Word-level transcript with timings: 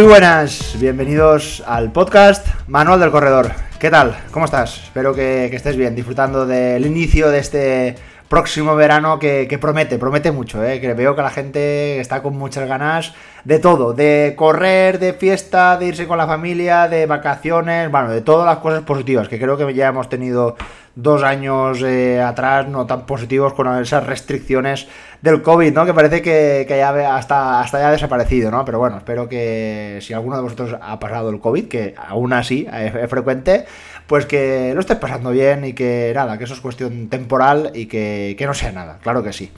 Muy 0.00 0.08
buenas, 0.08 0.76
bienvenidos 0.80 1.62
al 1.66 1.92
podcast 1.92 2.48
Manual 2.66 3.00
del 3.00 3.10
Corredor. 3.10 3.52
¿Qué 3.78 3.90
tal? 3.90 4.16
¿Cómo 4.30 4.46
estás? 4.46 4.84
Espero 4.84 5.14
que, 5.14 5.54
estés 5.54 5.76
bien, 5.76 5.94
disfrutando 5.94 6.46
del 6.46 6.86
inicio 6.86 7.28
de 7.28 7.38
este 7.38 7.96
próximo 8.26 8.74
verano 8.74 9.18
que, 9.18 9.58
promete, 9.60 9.98
promete 9.98 10.32
mucho, 10.32 10.64
¿eh? 10.64 10.80
que 10.80 10.94
veo 10.94 11.14
que 11.14 11.20
la 11.20 11.28
gente 11.28 12.00
está 12.00 12.22
con 12.22 12.34
muchas 12.34 12.66
ganas 12.66 13.12
de 13.44 13.58
todo, 13.58 13.92
de 13.92 14.32
correr, 14.38 14.98
de 14.98 15.12
fiesta, 15.12 15.76
de 15.76 15.88
irse 15.88 16.06
con 16.06 16.16
la 16.16 16.26
familia, 16.26 16.88
de 16.88 17.04
vacaciones, 17.04 17.90
bueno, 17.90 18.08
de 18.08 18.22
todas 18.22 18.46
las 18.46 18.56
cosas 18.58 18.82
positivas, 18.84 19.28
que 19.28 19.38
creo 19.38 19.58
que 19.58 19.74
ya 19.74 19.88
hemos 19.88 20.08
tenido 20.08 20.56
dos 20.94 21.22
años 21.22 21.82
eh, 21.82 22.20
atrás 22.20 22.68
no 22.68 22.86
tan 22.86 23.06
positivos 23.06 23.54
con 23.54 23.80
esas 23.80 24.06
restricciones 24.06 24.88
del 25.22 25.42
COVID, 25.42 25.72
¿no? 25.72 25.86
Que 25.86 25.94
parece 25.94 26.22
que, 26.22 26.66
ya 26.68 27.16
hasta, 27.16 27.60
hasta 27.60 27.78
ya 27.78 27.88
ha 27.88 27.92
desaparecido, 27.92 28.50
¿no? 28.50 28.64
Pero 28.64 28.78
bueno, 28.78 28.98
espero 28.98 29.28
que 29.28 29.98
si 30.00 30.12
alguno 30.12 30.36
de 30.36 30.42
vosotros 30.42 30.76
ha 30.80 30.98
pasado 30.98 31.30
el 31.30 31.40
COVID, 31.40 31.68
que 31.68 31.94
aún 31.96 32.32
así 32.32 32.66
es, 32.72 33.08
frecuente, 33.08 33.66
pues 34.06 34.26
que 34.26 34.72
lo 34.74 34.80
estés 34.80 34.98
pasando 34.98 35.30
bien 35.30 35.64
y 35.64 35.72
que 35.72 36.12
nada, 36.14 36.38
que 36.38 36.44
eso 36.44 36.54
es 36.54 36.60
cuestión 36.60 37.08
temporal 37.08 37.70
y 37.74 37.86
que, 37.86 38.34
que 38.38 38.46
no 38.46 38.54
sea 38.54 38.72
nada, 38.72 38.98
claro 39.02 39.22
que 39.22 39.32
sí. 39.32 39.50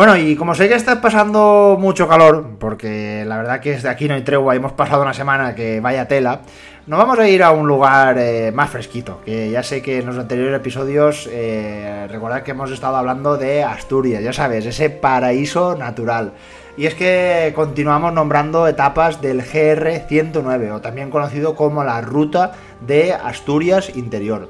Bueno, 0.00 0.16
y 0.16 0.34
como 0.34 0.54
sé 0.54 0.66
que 0.66 0.76
estás 0.76 0.96
pasando 0.96 1.76
mucho 1.78 2.08
calor, 2.08 2.56
porque 2.58 3.22
la 3.26 3.36
verdad 3.36 3.60
que 3.60 3.72
desde 3.72 3.90
aquí 3.90 4.08
no 4.08 4.14
hay 4.14 4.22
tregua, 4.22 4.56
hemos 4.56 4.72
pasado 4.72 5.02
una 5.02 5.12
semana 5.12 5.54
que 5.54 5.78
vaya 5.80 6.08
tela, 6.08 6.40
nos 6.86 6.98
vamos 6.98 7.18
a 7.18 7.28
ir 7.28 7.42
a 7.42 7.50
un 7.50 7.68
lugar 7.68 8.16
eh, 8.16 8.50
más 8.50 8.70
fresquito, 8.70 9.20
que 9.26 9.50
ya 9.50 9.62
sé 9.62 9.82
que 9.82 9.98
en 9.98 10.06
los 10.06 10.16
anteriores 10.16 10.56
episodios, 10.56 11.28
eh, 11.30 12.06
recordad 12.10 12.42
que 12.42 12.52
hemos 12.52 12.70
estado 12.70 12.96
hablando 12.96 13.36
de 13.36 13.62
Asturias, 13.62 14.22
ya 14.22 14.32
sabes, 14.32 14.64
ese 14.64 14.88
paraíso 14.88 15.76
natural. 15.76 16.32
Y 16.78 16.86
es 16.86 16.94
que 16.94 17.52
continuamos 17.54 18.14
nombrando 18.14 18.66
etapas 18.68 19.20
del 19.20 19.42
GR109, 19.42 20.76
o 20.76 20.80
también 20.80 21.10
conocido 21.10 21.54
como 21.54 21.84
la 21.84 22.00
Ruta 22.00 22.52
de 22.80 23.12
Asturias 23.12 23.94
Interior. 23.94 24.48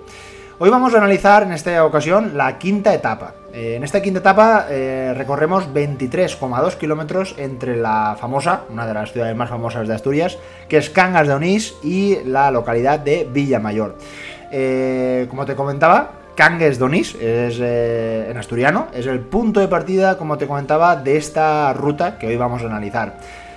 Hoy 0.62 0.69
vamos 0.69 0.92
a 0.92 0.98
analizar 0.98 1.44
en 1.44 1.53
esta 1.53 1.83
ocasión 1.86 2.36
la 2.36 2.58
quinta 2.58 2.92
etapa. 2.92 3.33
Eh, 3.55 3.77
en 3.77 3.83
esta 3.83 4.03
quinta 4.03 4.19
etapa 4.19 4.67
eh, 4.69 5.14
recorremos 5.17 5.72
23,2 5.72 6.75
kilómetros 6.75 7.34
entre 7.39 7.78
la 7.78 8.14
famosa, 8.20 8.64
una 8.69 8.86
de 8.86 8.92
las 8.92 9.11
ciudades 9.11 9.34
más 9.34 9.48
famosas 9.48 9.89
de 9.89 9.94
Asturias, 9.94 10.36
que 10.69 10.77
es 10.77 10.91
Cangas 10.91 11.28
de 11.28 11.33
Onís 11.33 11.77
y 11.83 12.19
la 12.27 12.50
localidad 12.50 13.00
de 13.00 13.27
Villamayor. 13.33 13.97
Eh, 14.52 15.28
como 15.30 15.47
te 15.47 15.55
comentaba, 15.55 16.11
Cangas 16.34 16.78
de 16.78 16.84
Onís 16.84 17.14
es 17.14 17.58
en 17.58 18.36
asturiano, 18.36 18.89
es 18.92 19.06
el 19.06 19.20
punto 19.20 19.61
de 19.61 19.69
partida, 19.69 20.19
como 20.19 20.36
te 20.36 20.47
comentaba, 20.47 20.95
de 20.95 21.17
esta 21.17 21.72
ruta 21.72 22.19
que 22.19 22.27
hoy 22.27 22.36
vamos 22.36 22.62
a 22.62 22.67
analizar. 22.67 23.14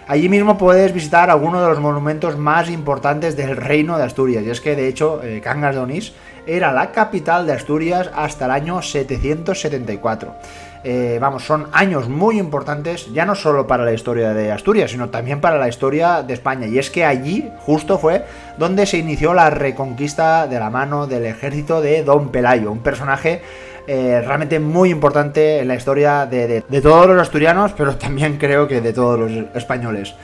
Allí 0.08 0.30
mismo 0.30 0.58
puedes 0.58 0.94
visitar 0.94 1.30
algunos 1.30 1.62
de 1.62 1.68
los 1.68 1.80
monumentos 1.80 2.38
más 2.38 2.70
importantes 2.70 3.36
del 3.36 3.58
reino 3.58 3.98
de 3.98 4.04
Asturias, 4.04 4.44
y 4.46 4.50
es 4.50 4.62
que 4.62 4.78
de 4.78 4.88
hecho 4.88 5.22
Cangas 5.42 5.76
de 5.76 5.82
Onís 5.82 6.14
era 6.46 6.72
la 6.72 6.92
capital 6.92 7.46
de 7.46 7.54
Asturias 7.54 8.10
hasta 8.16 8.46
el 8.46 8.52
año 8.52 8.82
774. 8.82 10.36
Eh, 10.86 11.18
vamos, 11.22 11.46
son 11.46 11.68
años 11.72 12.10
muy 12.10 12.38
importantes, 12.38 13.12
ya 13.14 13.26
no 13.26 13.36
solo 13.36 13.66
para 13.68 13.86
la 13.86 13.94
historia 13.94 14.34
de 14.34 14.52
Asturias, 14.52 14.92
sino 14.92 15.10
también 15.10 15.40
para 15.40 15.58
la 15.58 15.70
historia 15.70 16.24
de 16.24 16.34
España. 16.34 16.68
Y 16.68 16.78
es 16.78 16.90
que 16.90 17.06
allí 17.06 17.50
justo 17.60 17.98
fue 17.98 18.26
donde 18.58 18.86
se 18.86 18.98
inició 18.98 19.34
la 19.34 19.50
reconquista 19.50 20.48
de 20.48 20.60
la 20.60 20.70
mano 20.70 21.08
del 21.08 21.26
ejército 21.26 21.82
de 21.82 22.04
Don 22.04 22.30
Pelayo, 22.30 22.72
un 22.72 22.84
personaje 22.84 23.42
eh, 23.88 24.22
realmente 24.26 24.60
muy 24.60 24.90
importante 24.90 25.60
en 25.60 25.70
la 25.70 25.76
historia 25.76 26.26
de 26.26 26.82
todos 26.82 27.08
los 27.08 27.22
asturianos, 27.22 27.72
pero 27.78 27.96
también 27.96 28.38
creo 28.38 28.68
que 28.68 28.82
de 28.82 28.92
todos 28.92 29.20
los 29.20 29.56
españoles. 29.56 30.16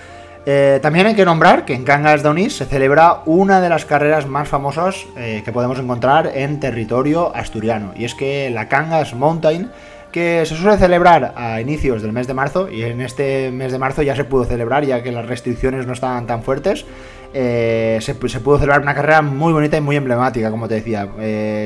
Eh, 0.45 0.79
también 0.81 1.05
hay 1.05 1.15
que 1.15 1.25
nombrar 1.25 1.65
que 1.65 1.73
en 1.73 1.83
Cangas 1.83 2.23
de 2.23 2.29
Onís 2.29 2.55
se 2.55 2.65
celebra 2.65 3.21
una 3.25 3.61
de 3.61 3.69
las 3.69 3.85
carreras 3.85 4.25
más 4.25 4.47
famosas 4.47 5.05
eh, 5.17 5.41
que 5.43 5.51
podemos 5.51 5.79
encontrar 5.79 6.31
en 6.33 6.59
territorio 6.59 7.35
asturiano, 7.35 7.91
y 7.95 8.05
es 8.05 8.15
que 8.15 8.49
la 8.49 8.67
Cangas 8.67 9.13
Mountain, 9.13 9.69
que 10.11 10.43
se 10.45 10.55
suele 10.55 10.77
celebrar 10.77 11.33
a 11.35 11.61
inicios 11.61 12.01
del 12.01 12.13
mes 12.13 12.25
de 12.25 12.33
marzo, 12.33 12.69
y 12.69 12.83
en 12.83 13.01
este 13.01 13.51
mes 13.51 13.71
de 13.71 13.77
marzo 13.77 14.01
ya 14.01 14.15
se 14.15 14.23
pudo 14.23 14.45
celebrar 14.45 14.85
ya 14.85 15.03
que 15.03 15.11
las 15.11 15.27
restricciones 15.27 15.85
no 15.85 15.93
estaban 15.93 16.25
tan 16.25 16.41
fuertes, 16.41 16.85
eh, 17.33 17.99
se, 18.01 18.15
pudo 18.15 18.57
celebrar 18.57 18.81
una 18.81 18.95
carrera 18.95 19.21
muy 19.21 19.53
bonita 19.53 19.77
y 19.77 19.81
muy 19.81 19.95
emblemática, 19.95 20.49
como 20.51 20.67
te 20.67 20.75
decía. 20.75 21.07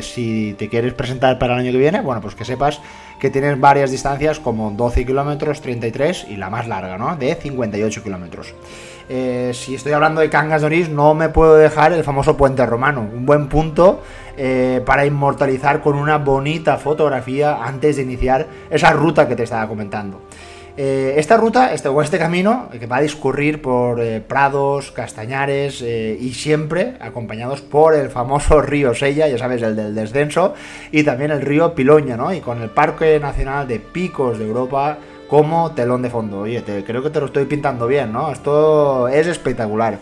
si 0.02 0.56
te 0.58 0.70
quieres 0.70 0.94
presentar 0.94 1.40
para 1.40 1.54
el 1.54 1.60
año 1.62 1.72
que 1.72 1.78
viene, 1.78 2.02
bueno, 2.02 2.22
pues 2.22 2.36
que 2.36 2.46
sepas 2.46 2.80
que 3.24 3.30
tienes 3.30 3.58
varias 3.58 3.90
distancias 3.90 4.40
como 4.40 4.72
12 4.72 5.06
kilómetros, 5.06 5.62
33 5.62 6.26
y 6.30 6.36
la 6.36 6.50
más 6.50 6.68
larga, 6.68 6.98
¿no? 6.98 7.16
De 7.16 7.34
58 7.34 8.04
kilómetros. 8.04 8.54
Eh, 9.08 9.52
si 9.54 9.76
estoy 9.76 9.94
hablando 9.94 10.20
de 10.20 10.30
Cangas 10.30 10.62
de 10.62 10.68
Onís, 10.68 10.90
no 10.90 11.14
me 11.14 11.30
puedo 11.30 11.56
dejar 11.56 11.94
el 11.94 12.04
famoso 12.04 12.36
puente 12.36 12.66
romano, 12.66 13.02
un 13.02 13.26
buen 13.26 13.48
punto 13.48 14.02
eh, 14.38 14.82
para 14.86 15.06
inmortalizar 15.06 15.82
con 15.82 15.96
una 15.96 16.18
bonita 16.18 16.78
fotografía 16.78 17.64
antes 17.64 17.96
de 17.96 18.04
iniciar 18.04 18.48
esa 18.70 18.92
ruta 18.92 19.28
que 19.28 19.38
te 19.38 19.44
estaba 19.44 19.68
comentando. 19.68 20.22
Eh, 20.76 21.14
esta 21.18 21.38
ruta, 21.38 21.72
este, 21.72 21.88
o 21.88 22.02
este 22.02 22.18
camino, 22.18 22.68
que 22.72 22.88
va 22.88 22.98
a 22.98 23.02
discurrir 23.02 23.62
por 23.62 24.02
eh, 24.02 24.22
prados, 24.22 24.92
castañares 24.92 25.84
eh, 25.84 26.18
y 26.20 26.34
siempre 26.34 26.96
acompañados 27.00 27.62
por 27.62 27.94
el 27.94 28.10
famoso 28.10 28.60
río 28.64 28.96
Sella, 28.96 29.28
ya 29.28 29.38
sabes, 29.38 29.62
el 29.62 29.76
del 29.76 29.94
descenso, 29.94 30.56
y 30.92 31.04
también 31.04 31.30
el 31.30 31.42
río 31.42 31.76
Piloña, 31.76 32.18
¿no? 32.18 32.34
Y 32.34 32.40
con 32.40 32.60
el 32.64 32.72
Parque 32.72 33.20
Nacional 33.20 33.68
de 33.68 33.80
Picos 33.80 34.40
de 34.40 34.46
Europa 34.48 34.98
como 35.28 35.72
telón 35.74 36.02
de 36.02 36.10
fondo. 36.10 36.40
Oye, 36.40 36.64
creo 36.64 37.04
que 37.04 37.10
te 37.12 37.20
lo 37.20 37.28
estoy 37.28 37.46
pintando 37.46 37.86
bien, 37.86 38.12
¿no? 38.12 38.32
Esto 38.32 39.08
es 39.08 39.28
espectacular. 39.28 40.00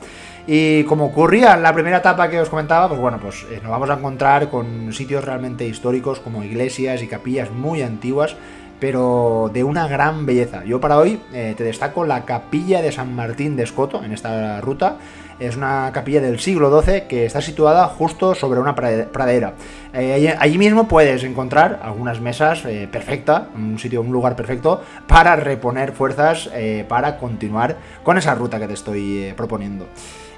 Y 0.48 0.84
como 0.86 1.06
ocurría 1.06 1.54
en 1.54 1.64
la 1.64 1.74
primera 1.74 1.98
etapa 1.98 2.30
que 2.30 2.40
os 2.40 2.50
comentaba, 2.50 2.88
pues 2.88 3.00
bueno, 3.00 3.20
pues 3.22 3.46
nos 3.62 3.72
vamos 3.72 3.90
a 3.90 3.94
encontrar 3.94 4.50
con 4.50 4.92
sitios 4.92 5.24
realmente 5.24 5.68
históricos 5.68 6.20
como 6.20 6.44
iglesias 6.44 7.04
y 7.04 7.08
capillas 7.08 7.52
muy 7.52 7.82
antiguas 7.82 8.36
pero 8.82 9.52
de 9.54 9.64
una 9.64 9.88
gran 9.88 10.26
belleza. 10.26 10.66
Yo 10.66 10.82
para 10.82 10.98
hoy 10.98 11.22
eh, 11.32 11.54
te 11.56 11.64
destaco 11.64 12.04
la 12.04 12.26
capilla 12.26 12.82
de 12.82 12.92
San 12.92 13.16
Martín 13.16 13.56
de 13.56 13.62
Escoto 13.62 14.04
en 14.04 14.12
esta 14.12 14.60
ruta. 14.60 14.98
Es 15.40 15.56
una 15.56 15.92
capilla 15.94 16.20
del 16.20 16.40
siglo 16.40 16.82
XII 16.82 17.04
que 17.04 17.28
está 17.28 17.42
situada 17.42 17.88
justo 17.90 18.34
sobre 18.34 18.60
una 18.60 18.74
pradera. 18.74 19.54
Eh, 19.94 20.36
allí, 20.38 20.58
mismo 20.58 20.88
puedes 20.88 21.24
encontrar 21.24 21.80
algunas 21.84 22.20
mesas 22.22 22.66
eh, 22.66 22.90
perfecta, 22.92 23.50
un 23.56 23.78
sitio, 23.78 24.02
un 24.02 24.12
lugar 24.12 24.36
perfecto 24.36 24.82
para 25.08 25.36
reponer 25.36 25.92
fuerzas 25.92 26.50
para 26.88 27.18
continuar 27.18 27.78
con 28.04 28.18
esa 28.18 28.34
ruta 28.34 28.60
que 28.60 28.68
te 28.68 28.74
estoy 28.74 29.34
proponiendo. 29.38 29.88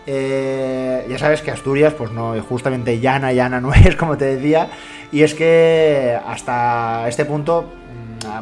ya 0.06 1.18
sabes 1.18 1.42
que 1.42 1.52
Asturias, 1.52 1.94
pues 1.94 2.12
no, 2.12 2.36
justamente 2.44 3.00
llana, 3.00 3.32
llana 3.32 3.62
no 3.62 3.74
es, 3.74 3.96
como 3.96 4.18
te 4.18 4.36
decía, 4.36 4.68
y 5.14 5.24
es 5.24 5.34
que 5.34 6.18
hasta 6.26 7.08
este 7.08 7.24
punto 7.24 7.70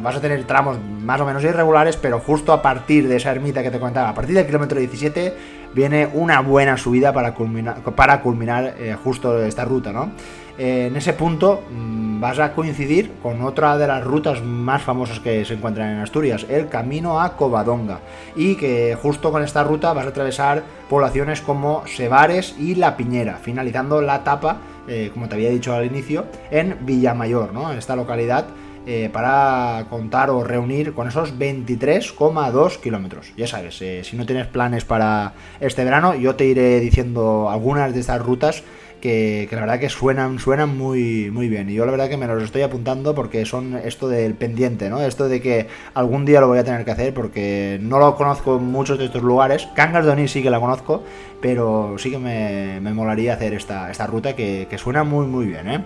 vas 0.00 0.16
a 0.16 0.20
tener 0.20 0.44
tramos 0.44 0.78
más 1.02 1.20
o 1.20 1.26
menos 1.26 1.42
irregulares, 1.44 1.96
pero 1.96 2.20
justo 2.20 2.52
a 2.52 2.62
partir 2.62 3.08
de 3.08 3.16
esa 3.16 3.30
ermita 3.30 3.62
que 3.62 3.70
te 3.70 3.78
comentaba, 3.78 4.08
a 4.08 4.14
partir 4.14 4.34
del 4.34 4.46
kilómetro 4.46 4.78
17, 4.78 5.34
viene 5.74 6.08
una 6.12 6.40
buena 6.40 6.76
subida 6.76 7.12
para 7.12 7.34
culminar, 7.34 7.80
para 7.94 8.20
culminar 8.20 8.74
eh, 8.78 8.96
justo 9.02 9.42
esta 9.42 9.64
ruta, 9.64 9.92
¿no? 9.92 10.10
Eh, 10.58 10.88
en 10.88 10.96
ese 10.96 11.14
punto 11.14 11.62
mm, 11.70 12.20
vas 12.20 12.38
a 12.38 12.52
coincidir 12.52 13.12
con 13.22 13.42
otra 13.42 13.78
de 13.78 13.86
las 13.86 14.04
rutas 14.04 14.42
más 14.42 14.82
famosas 14.82 15.18
que 15.18 15.44
se 15.44 15.54
encuentran 15.54 15.90
en 15.90 15.98
Asturias, 16.00 16.46
el 16.48 16.68
camino 16.68 17.20
a 17.20 17.36
Covadonga, 17.36 18.00
y 18.36 18.56
que 18.56 18.96
justo 19.00 19.32
con 19.32 19.42
esta 19.42 19.64
ruta 19.64 19.92
vas 19.92 20.04
a 20.04 20.10
atravesar 20.10 20.62
poblaciones 20.90 21.40
como 21.40 21.86
Sevares 21.86 22.54
y 22.58 22.74
La 22.74 22.96
Piñera, 22.96 23.38
finalizando 23.42 24.02
la 24.02 24.16
etapa, 24.16 24.58
eh, 24.86 25.10
como 25.14 25.28
te 25.28 25.36
había 25.36 25.50
dicho 25.50 25.74
al 25.74 25.86
inicio, 25.86 26.26
en 26.50 26.76
Villamayor, 26.82 27.52
¿no? 27.52 27.72
esta 27.72 27.96
localidad 27.96 28.44
eh, 28.86 29.10
para 29.12 29.86
contar 29.88 30.30
o 30.30 30.42
reunir 30.42 30.92
con 30.92 31.06
esos 31.06 31.38
23,2 31.38 32.80
kilómetros. 32.80 33.32
Ya 33.36 33.46
sabes, 33.46 33.80
eh, 33.80 34.02
si 34.02 34.16
no 34.16 34.26
tienes 34.26 34.48
planes 34.48 34.84
para 34.84 35.34
este 35.60 35.84
verano, 35.84 36.14
yo 36.16 36.34
te 36.34 36.46
iré 36.46 36.80
diciendo 36.80 37.48
algunas 37.48 37.94
de 37.94 38.00
estas 38.00 38.20
rutas 38.20 38.64
que, 39.00 39.48
la 39.50 39.60
verdad 39.60 39.78
que 39.80 39.88
suenan, 39.88 40.38
suenan 40.38 40.78
muy, 40.78 41.30
muy 41.30 41.48
bien. 41.48 41.68
Y 41.68 41.74
yo 41.74 41.84
la 41.84 41.90
verdad 41.90 42.08
que 42.08 42.16
me 42.16 42.26
los 42.26 42.42
estoy 42.42 42.62
apuntando 42.62 43.14
porque 43.14 43.44
son 43.44 43.76
esto 43.76 44.08
del 44.08 44.34
pendiente, 44.34 44.88
¿no? 44.88 45.00
Esto 45.00 45.28
de 45.28 45.40
que 45.40 45.66
algún 45.94 46.24
día 46.24 46.40
lo 46.40 46.48
voy 46.48 46.58
a 46.58 46.64
tener 46.64 46.84
que 46.84 46.92
hacer 46.92 47.12
porque 47.12 47.78
no 47.82 47.98
lo 47.98 48.16
conozco 48.16 48.56
en 48.56 48.64
muchos 48.64 48.98
de 48.98 49.06
estos 49.06 49.22
lugares. 49.22 49.68
Cangas 49.74 50.06
de 50.06 50.28
sí 50.28 50.42
que 50.42 50.50
la 50.50 50.60
conozco, 50.60 51.02
pero 51.40 51.96
sí 51.98 52.10
que 52.10 52.18
me, 52.18 52.80
molaría 52.92 53.34
hacer 53.34 53.54
esta, 53.54 53.90
esta 53.90 54.06
ruta 54.06 54.34
que, 54.34 54.66
que 54.70 54.78
suena 54.78 55.04
muy, 55.04 55.26
muy 55.26 55.46
bien, 55.46 55.68
¿eh? 55.68 55.84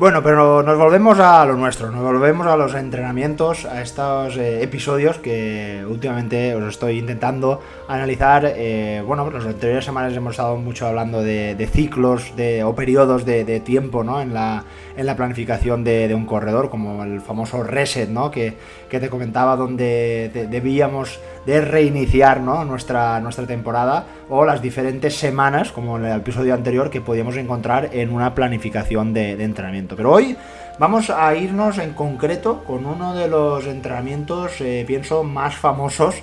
Bueno, 0.00 0.22
pero 0.22 0.62
nos 0.62 0.78
volvemos 0.78 1.18
a 1.18 1.44
lo 1.44 1.56
nuestro, 1.56 1.90
nos 1.90 2.02
volvemos 2.02 2.46
a 2.46 2.56
los 2.56 2.74
entrenamientos, 2.74 3.66
a 3.66 3.82
estos 3.82 4.38
eh, 4.38 4.62
episodios 4.62 5.18
que 5.18 5.84
últimamente 5.86 6.54
os 6.54 6.66
estoy 6.66 7.00
intentando 7.00 7.60
analizar. 7.86 8.50
Eh, 8.56 9.02
bueno, 9.06 9.30
las 9.30 9.44
anteriores 9.44 9.84
semanas 9.84 10.16
hemos 10.16 10.30
estado 10.30 10.56
mucho 10.56 10.86
hablando 10.86 11.20
de, 11.20 11.68
ciclos 11.70 12.34
de, 12.34 12.64
o 12.64 12.74
periodos 12.74 13.26
de, 13.26 13.60
tiempo 13.60 14.02
¿no? 14.02 14.22
en, 14.22 14.32
la, 14.32 14.64
en 14.96 15.04
la 15.04 15.16
planificación 15.16 15.84
de, 15.84 16.10
un 16.14 16.24
corredor, 16.24 16.70
como 16.70 17.04
el 17.04 17.20
famoso 17.20 17.62
reset 17.62 18.08
¿no? 18.08 18.30
que, 18.30 18.54
que 18.88 19.00
te 19.00 19.10
comentaba, 19.10 19.54
donde 19.56 20.30
debíamos 20.50 21.20
de 21.46 21.60
reiniciar 21.60 22.40
nuestra, 22.40 23.22
temporada 23.46 24.06
o 24.28 24.44
las 24.44 24.62
diferentes 24.62 25.16
semanas, 25.16 25.72
como 25.72 25.96
el 25.96 26.06
episodio 26.06 26.54
anterior, 26.54 26.90
que 26.90 27.00
podíamos 27.00 27.36
encontrar 27.36 27.90
en 27.92 28.12
una 28.12 28.34
planificación 28.34 29.12
de, 29.12 29.36
de 29.36 29.44
entrenamiento. 29.44 29.96
Pero 29.96 30.12
hoy 30.12 30.36
Vamos 30.80 31.10
a 31.10 31.34
irnos 31.34 31.76
en 31.76 31.92
concreto 31.92 32.64
con 32.64 32.86
uno 32.86 33.12
de 33.14 33.28
los 33.28 33.66
entrenamientos, 33.66 34.62
eh, 34.62 34.82
pienso, 34.86 35.22
más 35.24 35.54
famosos, 35.54 36.14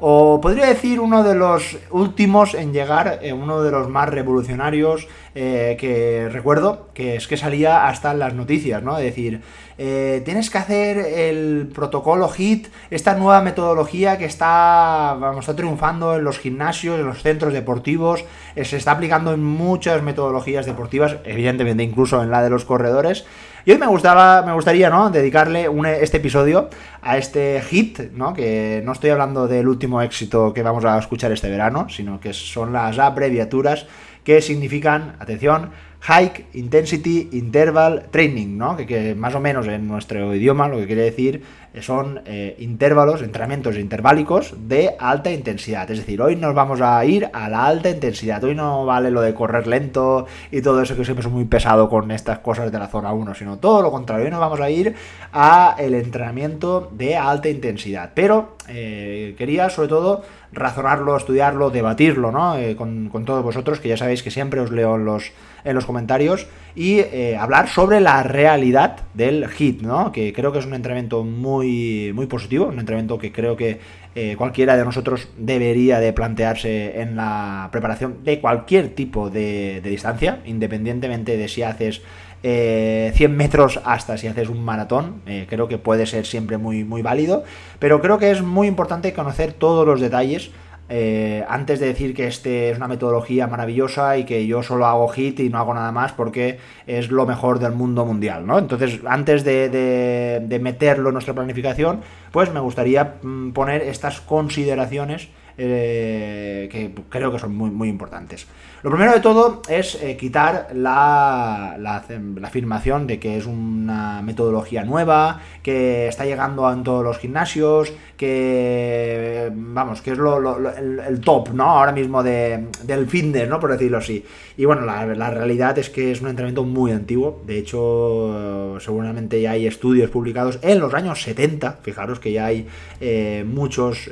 o 0.00 0.40
podría 0.40 0.66
decir 0.66 1.00
uno 1.00 1.22
de 1.22 1.34
los 1.34 1.78
últimos 1.90 2.54
en 2.54 2.72
llegar, 2.72 3.20
eh, 3.22 3.32
uno 3.32 3.62
de 3.62 3.70
los 3.70 3.88
más 3.88 4.08
revolucionarios 4.08 5.08
eh, 5.34 5.76
que 5.78 6.28
recuerdo, 6.30 6.88
que 6.94 7.16
es 7.16 7.28
que 7.28 7.36
salía 7.36 7.86
hasta 7.86 8.12
en 8.12 8.18
las 8.18 8.34
noticias, 8.34 8.82
¿no? 8.82 8.98
Es 8.98 9.04
decir, 9.04 9.42
tienes 9.76 10.48
que 10.48 10.56
hacer 10.56 10.96
el 10.96 11.70
protocolo 11.74 12.30
HIT, 12.34 12.68
esta 12.90 13.14
nueva 13.14 13.42
metodología 13.42 14.16
que 14.16 14.24
está, 14.24 15.14
vamos, 15.20 15.40
está 15.40 15.54
triunfando 15.54 16.16
en 16.16 16.24
los 16.24 16.38
gimnasios, 16.38 16.98
en 16.98 17.04
los 17.04 17.20
centros 17.20 17.52
deportivos, 17.52 18.24
se 18.54 18.76
está 18.78 18.92
aplicando 18.92 19.34
en 19.34 19.44
muchas 19.44 20.02
metodologías 20.02 20.64
deportivas, 20.64 21.16
evidentemente 21.24 21.82
incluso 21.82 22.22
en 22.22 22.30
la 22.30 22.42
de 22.42 22.48
los 22.48 22.64
corredores. 22.64 23.26
Y 23.66 23.72
hoy 23.72 23.78
me 23.78 23.88
gustaba, 23.88 24.42
me 24.42 24.52
gustaría, 24.52 24.90
¿no? 24.90 25.10
Dedicarle 25.10 25.68
este 26.00 26.18
episodio 26.18 26.70
a 27.02 27.18
este 27.18 27.60
hit, 27.62 27.98
¿no? 28.12 28.32
Que 28.32 28.80
no 28.84 28.92
estoy 28.92 29.10
hablando 29.10 29.48
del 29.48 29.66
último 29.66 30.00
éxito 30.02 30.54
que 30.54 30.62
vamos 30.62 30.84
a 30.84 30.96
escuchar 30.96 31.32
este 31.32 31.50
verano, 31.50 31.88
sino 31.88 32.20
que 32.20 32.32
son 32.32 32.72
las 32.72 32.96
abreviaturas 33.00 33.86
que 34.22 34.40
significan, 34.40 35.16
atención, 35.18 35.70
High 36.00 36.46
Intensity 36.54 37.30
Interval 37.32 38.06
Training, 38.10 38.56
¿no? 38.56 38.76
Que, 38.76 39.14
más 39.14 39.34
o 39.34 39.40
menos 39.40 39.66
en 39.66 39.88
nuestro 39.88 40.34
idioma 40.34 40.68
lo 40.68 40.78
que 40.78 40.86
quiere 40.86 41.02
decir 41.02 41.42
son 41.80 42.22
eh, 42.24 42.56
intervalos, 42.58 43.22
entrenamientos 43.22 43.76
interválicos 43.76 44.54
de 44.66 44.94
alta 44.98 45.30
intensidad. 45.30 45.90
Es 45.90 45.98
decir, 45.98 46.22
hoy 46.22 46.36
nos 46.36 46.54
vamos 46.54 46.80
a 46.80 47.04
ir 47.04 47.28
a 47.32 47.48
la 47.48 47.66
alta 47.66 47.90
intensidad. 47.90 48.42
Hoy 48.44 48.54
no 48.54 48.86
vale 48.86 49.10
lo 49.10 49.20
de 49.20 49.34
correr 49.34 49.66
lento 49.66 50.26
y 50.50 50.62
todo 50.62 50.80
eso 50.80 50.96
que 50.96 51.04
siempre 51.04 51.26
es 51.26 51.30
muy 51.30 51.44
pesado 51.44 51.88
con 51.88 52.10
estas 52.10 52.38
cosas 52.38 52.72
de 52.72 52.78
la 52.78 52.88
zona 52.88 53.12
1, 53.12 53.34
sino 53.34 53.58
todo 53.58 53.82
lo 53.82 53.90
contrario. 53.90 54.24
Hoy 54.24 54.30
nos 54.30 54.40
vamos 54.40 54.60
a 54.60 54.70
ir 54.70 54.94
a 55.32 55.76
el 55.78 55.94
entrenamiento 55.94 56.90
de 56.92 57.16
alta 57.16 57.48
intensidad. 57.48 58.12
Pero 58.14 58.56
eh, 58.68 59.34
quería 59.36 59.68
sobre 59.68 59.88
todo 59.88 60.22
razonarlo, 60.52 61.16
estudiarlo, 61.16 61.70
debatirlo, 61.70 62.32
¿no? 62.32 62.56
Eh, 62.56 62.74
con, 62.76 63.10
con 63.10 63.24
todos 63.24 63.44
vosotros, 63.44 63.80
que 63.80 63.88
ya 63.88 63.96
sabéis 63.96 64.22
que 64.22 64.30
siempre 64.30 64.60
os 64.60 64.70
leo 64.70 64.96
los 64.96 65.32
en 65.66 65.74
los 65.74 65.84
comentarios 65.84 66.46
y 66.74 67.00
eh, 67.00 67.36
hablar 67.38 67.68
sobre 67.68 68.00
la 68.00 68.22
realidad 68.22 68.98
del 69.14 69.46
HIT, 69.46 69.82
¿no? 69.82 70.12
Que 70.12 70.32
creo 70.32 70.52
que 70.52 70.60
es 70.60 70.66
un 70.66 70.74
entrenamiento 70.74 71.24
muy, 71.24 72.12
muy 72.14 72.26
positivo, 72.26 72.66
un 72.66 72.78
entrenamiento 72.78 73.18
que 73.18 73.32
creo 73.32 73.56
que 73.56 73.80
eh, 74.14 74.36
cualquiera 74.38 74.76
de 74.76 74.84
nosotros 74.84 75.28
debería 75.36 75.98
de 75.98 76.12
plantearse 76.12 77.00
en 77.00 77.16
la 77.16 77.68
preparación 77.72 78.22
de 78.24 78.40
cualquier 78.40 78.94
tipo 78.94 79.28
de, 79.28 79.80
distancia, 79.82 80.40
independientemente 80.46 81.36
de 81.36 81.48
si 81.48 81.62
haces 81.62 82.02
100 82.42 82.44
eh, 82.44 83.28
metros 83.28 83.80
hasta 83.84 84.16
si 84.16 84.28
haces 84.28 84.48
un 84.48 84.64
maratón, 84.64 85.22
creo 85.48 85.66
que 85.66 85.78
puede 85.78 86.06
ser 86.06 86.26
siempre 86.26 86.58
muy, 86.58 86.84
muy 86.84 87.02
válido, 87.02 87.42
pero 87.80 88.00
creo 88.00 88.18
que 88.18 88.30
es 88.30 88.42
muy 88.42 88.68
importante 88.68 89.12
conocer 89.12 89.52
todos 89.52 89.84
los 89.86 90.00
detalles 90.00 90.52
eh, 90.88 91.44
antes 91.48 91.80
de 91.80 91.86
decir 91.86 92.14
que 92.14 92.28
este 92.28 92.70
es 92.70 92.76
una 92.76 92.86
metodología 92.86 93.48
maravillosa 93.48 94.18
y 94.18 94.24
que 94.24 94.46
yo 94.46 94.62
solo 94.62 94.86
hago 94.86 95.08
hit 95.08 95.40
y 95.40 95.48
no 95.48 95.58
hago 95.58 95.74
nada 95.74 95.90
más 95.90 96.12
porque 96.12 96.58
es 96.86 97.10
lo 97.10 97.26
mejor 97.26 97.58
del 97.58 97.72
mundo 97.72 98.04
mundial, 98.04 98.46
¿no? 98.46 98.58
Entonces, 98.58 99.00
antes 99.04 99.42
de, 99.42 100.58
meterlo 100.60 101.08
en 101.08 101.14
nuestra 101.14 101.34
planificación, 101.34 102.00
pues 102.30 102.52
me 102.52 102.60
gustaría 102.60 103.16
mm, 103.20 103.50
poner 103.50 103.82
estas 103.82 104.20
consideraciones 104.20 105.28
eh, 105.58 106.68
que 106.70 106.92
creo 107.08 107.32
que 107.32 107.38
son 107.38 107.56
muy, 107.56 107.70
muy 107.70 107.88
importantes. 107.88 108.46
Lo 108.82 108.90
primero 108.90 109.12
de 109.14 109.20
todo 109.20 109.62
es 109.68 110.00
eh, 110.02 110.16
quitar 110.16 110.68
la, 110.74 111.76
la, 111.78 112.04
afirmación 112.44 113.06
de 113.06 113.18
que 113.18 113.38
es 113.38 113.46
una 113.46 114.20
metodología 114.22 114.84
nueva, 114.84 115.40
que 115.62 116.08
está 116.08 116.24
llegando 116.26 116.70
en 116.70 116.84
todos 116.84 117.02
los 117.02 117.18
gimnasios, 117.18 117.92
que, 118.16 119.50
vamos, 119.52 120.02
que 120.02 120.12
es 120.12 120.18
el, 120.18 121.20
top, 121.20 121.50
¿no? 121.54 121.64
Ahora 121.64 121.92
mismo 121.92 122.22
de, 122.22 122.66
del 122.84 123.06
fitness, 123.06 123.48
¿no? 123.48 123.58
Por 123.58 123.72
decirlo 123.72 123.98
así. 123.98 124.24
Y 124.58 124.64
bueno, 124.66 124.82
la, 124.82 125.30
realidad 125.30 125.78
es 125.78 125.90
que 125.90 126.12
es 126.12 126.20
un 126.20 126.28
entrenamiento 126.28 126.64
muy 126.64 126.92
antiguo. 126.92 127.42
De 127.46 127.58
hecho, 127.58 128.76
seguramente 128.80 129.40
ya 129.40 129.52
hay 129.52 129.66
estudios 129.66 130.10
publicados 130.10 130.58
en 130.62 130.78
los 130.80 130.94
años 130.94 131.22
70. 131.22 131.78
Fijaros 131.82 132.20
que 132.20 132.32
ya 132.32 132.46
hay 132.46 132.68
eh, 133.00 133.44
muchos 133.46 134.08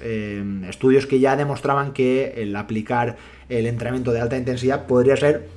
estudios 0.69 1.07
que 1.07 1.21
ya 1.21 1.34
demostraban 1.37 1.93
que 1.93 2.35
el 2.37 2.55
aplicar 2.57 3.17
el 3.49 3.67
entrenamiento 3.67 4.13
de 4.13 4.21
alta 4.21 4.37
intensidad 4.37 4.87
podría 4.87 5.17
ser 5.17 5.49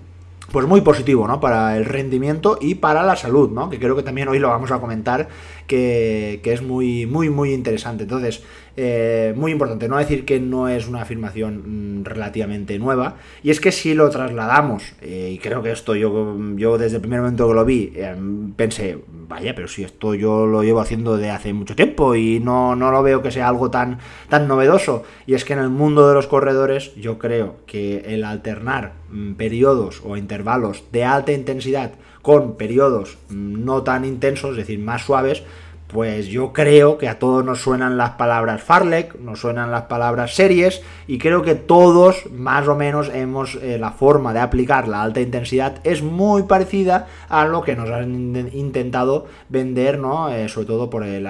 pues 0.52 0.66
muy 0.66 0.82
positivo, 0.82 1.28
¿no? 1.28 1.40
Para 1.40 1.78
el 1.78 1.86
rendimiento 1.86 2.58
y 2.62 2.76
para 2.76 3.04
la 3.04 3.16
salud, 3.16 3.52
¿no? 3.52 3.70
Que 3.70 3.80
creo 3.80 3.96
que 3.96 4.04
también 4.04 4.30
hoy 4.30 4.40
lo 4.40 4.48
vamos 4.48 4.72
a 4.72 4.80
comentar, 4.80 5.28
que, 5.68 6.40
que 6.42 6.54
es 6.54 6.62
muy, 6.62 7.06
muy, 7.06 7.30
muy 7.30 7.54
interesante. 7.54 8.04
Entonces, 8.04 8.44
eh, 8.80 9.34
muy 9.36 9.52
importante, 9.52 9.90
no 9.90 9.98
decir 9.98 10.24
que 10.24 10.40
no 10.40 10.70
es 10.70 10.88
una 10.88 11.02
afirmación 11.02 12.02
mm, 12.02 12.04
relativamente 12.06 12.78
nueva, 12.78 13.16
y 13.42 13.50
es 13.50 13.60
que 13.60 13.72
si 13.72 13.96
lo 13.96 14.08
trasladamos, 14.12 14.94
eh, 15.02 15.32
y 15.34 15.40
creo 15.40 15.64
que 15.64 15.72
esto 15.72 15.96
yo, 15.96 16.38
yo 16.56 16.78
desde 16.78 16.98
el 16.98 17.02
primer 17.02 17.22
momento 17.22 17.48
que 17.48 17.54
lo 17.56 17.66
vi, 17.66 17.92
eh, 17.96 18.16
pensé, 18.56 19.00
vaya, 19.28 19.56
pero 19.56 19.68
si 19.68 19.84
esto 19.84 20.14
yo 20.14 20.46
lo 20.46 20.62
llevo 20.62 20.80
haciendo 20.80 21.18
de 21.18 21.32
hace 21.32 21.54
mucho 21.54 21.76
tiempo 21.76 22.14
y 22.14 22.40
no, 22.40 22.76
no 22.76 22.92
lo 22.92 23.02
veo 23.02 23.24
que 23.24 23.32
sea 23.32 23.48
algo 23.48 23.72
tan, 23.72 23.98
tan 24.30 24.48
novedoso, 24.48 25.02
y 25.26 25.34
es 25.34 25.44
que 25.44 25.54
en 25.54 25.60
el 25.60 25.70
mundo 25.70 26.08
de 26.08 26.14
los 26.14 26.28
corredores 26.28 26.94
yo 26.94 27.18
creo 27.18 27.56
que 27.66 28.14
el 28.14 28.24
alternar 28.24 28.94
mm, 29.10 29.34
periodos 29.34 30.04
o 30.06 30.18
intervalos 30.18 30.84
de 30.92 31.04
alta 31.04 31.32
intensidad 31.32 31.94
con 32.22 32.58
periodos 32.58 33.18
mm, 33.30 33.66
no 33.66 33.82
tan 33.82 34.06
intensos, 34.06 34.52
es 34.52 34.58
decir, 34.58 34.78
más 34.78 35.04
suaves, 35.04 35.42
pues 35.88 36.28
yo 36.28 36.52
creo 36.52 36.98
que 36.98 37.08
a 37.08 37.18
todos 37.18 37.46
nos 37.46 37.62
suenan 37.62 37.98
las 37.98 38.12
palabras 38.12 38.62
Farlek, 38.62 39.18
nos 39.20 39.40
suenan 39.40 39.72
las 39.72 39.84
palabras 39.84 40.36
series 40.36 40.82
y 41.08 41.18
creo 41.18 41.44
que 41.44 41.56
todos 41.56 42.30
más 42.32 42.68
o 42.68 42.76
menos 42.76 43.10
hemos 43.14 43.56
eh, 43.56 43.78
la 43.80 43.92
forma 43.92 44.34
de 44.34 44.42
aplicar 44.42 44.90
la 44.90 45.02
alta 45.02 45.22
intensidad 45.22 45.76
es 45.86 46.04
muy 46.04 46.44
parecida 46.44 47.08
a 47.30 47.46
lo 47.46 47.62
que 47.62 47.76
nos 47.76 47.90
han 47.90 48.50
intentado 48.54 49.28
vender, 49.48 49.98
¿no? 49.98 50.30
Eh, 50.30 50.50
sobre 50.50 50.68
todo 50.68 50.90
por 50.90 51.04
el, 51.04 51.24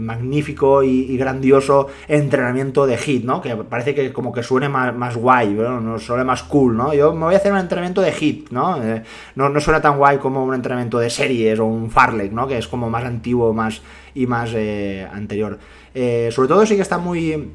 magnífico 0.00 0.82
y, 0.82 1.16
grandioso 1.16 1.88
entrenamiento 2.08 2.86
de 2.86 2.96
HIT, 2.96 3.24
¿no? 3.24 3.40
Que 3.40 3.54
parece 3.56 3.94
que 3.94 4.12
como 4.12 4.32
que 4.32 4.42
suene 4.42 4.68
más, 4.68 5.16
guay, 5.16 5.50
¿no? 5.50 5.98
suene 5.98 6.24
más 6.24 6.42
cool, 6.42 6.76
¿no? 6.76 6.94
Yo 6.94 7.12
me 7.12 7.26
voy 7.26 7.34
a 7.34 7.38
hacer 7.38 7.52
un 7.52 7.58
entrenamiento 7.58 8.00
de 8.00 8.12
HIT, 8.12 8.50
¿no? 8.50 8.82
Eh, 8.82 9.02
no, 9.36 9.48
no 9.48 9.60
suena 9.60 9.80
tan 9.80 9.98
guay 9.98 10.18
como 10.18 10.44
un 10.44 10.54
entrenamiento 10.54 10.98
de 10.98 11.10
series 11.10 11.58
o 11.60 11.66
un 11.66 11.90
Farlek, 11.90 12.32
¿no? 12.32 12.46
Que 12.48 12.58
es 12.58 12.66
como 12.66 12.90
más 12.90 13.04
antiguo, 13.04 13.52
más 13.52 13.67
y 14.14 14.26
más 14.26 14.50
eh, 14.54 15.06
anterior. 15.12 15.58
Eh, 15.94 16.30
sobre 16.32 16.48
todo 16.48 16.66
sí 16.66 16.76
que 16.76 16.82
está 16.82 16.98
muy 16.98 17.50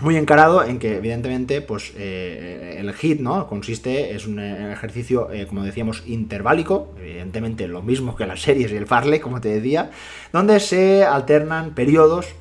muy 0.00 0.16
encarado 0.16 0.64
en 0.64 0.80
que 0.80 0.96
evidentemente 0.96 1.60
pues 1.60 1.92
eh, 1.96 2.76
el 2.78 2.92
HIT 2.92 3.20
no 3.20 3.46
consiste 3.46 4.16
es 4.16 4.26
un 4.26 4.40
ejercicio 4.40 5.28
como 5.48 5.62
decíamos 5.62 6.02
interválico. 6.06 6.92
Evidentemente 7.00 7.68
lo 7.68 7.82
mismo 7.82 8.16
que 8.16 8.26
las 8.26 8.42
series 8.42 8.72
y 8.72 8.76
el 8.76 8.86
farley 8.86 9.20
como 9.20 9.40
te 9.40 9.48
decía 9.48 9.90
donde 10.32 10.60
se 10.60 11.04
alternan 11.04 11.74
periodos 11.74 12.34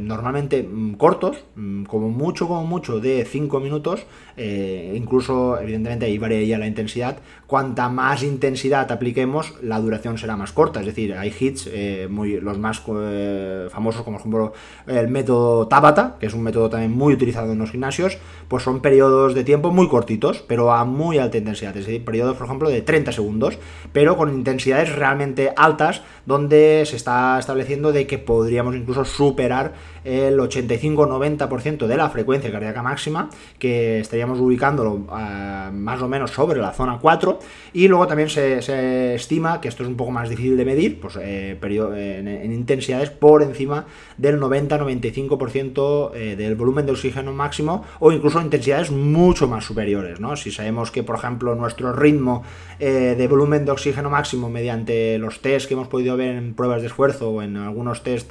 normalmente 0.00 0.62
mm, 0.62 0.94
cortos 0.94 1.44
mm, 1.54 1.84
como 1.84 2.08
mucho 2.08 2.48
como 2.48 2.64
mucho 2.64 3.00
de 3.00 3.24
5 3.24 3.60
minutos 3.60 4.06
eh, 4.36 4.92
incluso, 4.94 5.58
evidentemente, 5.58 6.06
ahí 6.06 6.18
varía 6.18 6.58
la 6.58 6.66
intensidad. 6.66 7.18
Cuanta 7.46 7.88
más 7.88 8.22
intensidad 8.22 8.90
apliquemos, 8.92 9.54
la 9.62 9.80
duración 9.80 10.18
será 10.18 10.36
más 10.36 10.52
corta. 10.52 10.80
Es 10.80 10.86
decir, 10.86 11.14
hay 11.14 11.34
hits, 11.38 11.68
eh, 11.72 12.06
muy, 12.10 12.40
los 12.40 12.58
más 12.58 12.82
eh, 12.88 13.68
famosos, 13.70 14.02
como 14.02 14.18
por 14.18 14.20
ejemplo 14.20 14.52
el 14.86 15.08
método 15.08 15.68
Tabata, 15.68 16.16
que 16.20 16.26
es 16.26 16.34
un 16.34 16.42
método 16.42 16.68
también 16.68 16.92
muy 16.92 17.14
utilizado 17.14 17.52
en 17.52 17.58
los 17.58 17.70
gimnasios, 17.70 18.18
pues 18.48 18.62
son 18.62 18.80
periodos 18.80 19.34
de 19.34 19.44
tiempo 19.44 19.70
muy 19.70 19.88
cortitos, 19.88 20.44
pero 20.46 20.72
a 20.72 20.84
muy 20.84 21.18
alta 21.18 21.38
intensidad. 21.38 21.76
Es 21.76 21.86
decir, 21.86 22.04
periodos, 22.04 22.36
por 22.36 22.46
ejemplo, 22.46 22.68
de 22.68 22.82
30 22.82 23.12
segundos, 23.12 23.58
pero 23.92 24.16
con 24.16 24.34
intensidades 24.34 24.94
realmente 24.94 25.52
altas, 25.56 26.02
donde 26.26 26.84
se 26.84 26.96
está 26.96 27.25
estableciendo 27.38 27.92
de 27.92 28.06
que 28.06 28.18
podríamos 28.18 28.74
incluso 28.74 29.04
superar 29.04 29.74
el 30.06 30.38
85-90% 30.38 31.86
de 31.86 31.96
la 31.96 32.08
frecuencia 32.10 32.52
cardíaca 32.52 32.80
máxima, 32.80 33.28
que 33.58 33.98
estaríamos 33.98 34.38
ubicándolo 34.38 35.06
eh, 35.18 35.70
más 35.72 36.00
o 36.00 36.08
menos 36.08 36.30
sobre 36.30 36.60
la 36.60 36.72
zona 36.72 36.98
4, 37.00 37.40
y 37.72 37.88
luego 37.88 38.06
también 38.06 38.28
se, 38.28 39.14
estima, 39.14 39.60
que 39.60 39.66
esto 39.66 39.82
es 39.82 39.88
un 39.88 39.96
poco 39.96 40.12
más 40.12 40.28
difícil 40.28 40.56
de 40.56 40.64
medir, 40.64 41.00
pues 41.00 41.18
eh, 41.20 41.58
en, 41.60 42.52
intensidades 42.52 43.10
por 43.10 43.42
encima 43.42 43.86
del 44.16 44.40
90-95% 44.40 46.10
eh, 46.14 46.36
del 46.36 46.54
volumen 46.54 46.86
de 46.86 46.92
oxígeno 46.92 47.32
máximo, 47.32 47.84
o 47.98 48.12
incluso 48.12 48.40
intensidades 48.40 48.92
mucho 48.92 49.48
más 49.48 49.64
superiores, 49.64 50.20
¿no? 50.20 50.36
Si 50.36 50.52
sabemos 50.52 50.92
que, 50.92 51.02
por 51.02 51.16
ejemplo, 51.16 51.56
nuestro 51.56 51.92
ritmo 51.92 52.44
de 52.78 53.26
volumen 53.28 53.64
de 53.64 53.70
oxígeno 53.70 54.10
máximo 54.10 54.50
mediante 54.50 55.16
los 55.18 55.40
test 55.40 55.66
que 55.66 55.72
hemos 55.72 55.88
podido 55.88 56.14
ver 56.18 56.36
en 56.36 56.54
pruebas 56.54 56.82
de 56.82 56.88
esfuerzo 56.88 57.30
o 57.30 57.40
en 57.40 57.56
algunos 57.56 58.02
test 58.02 58.30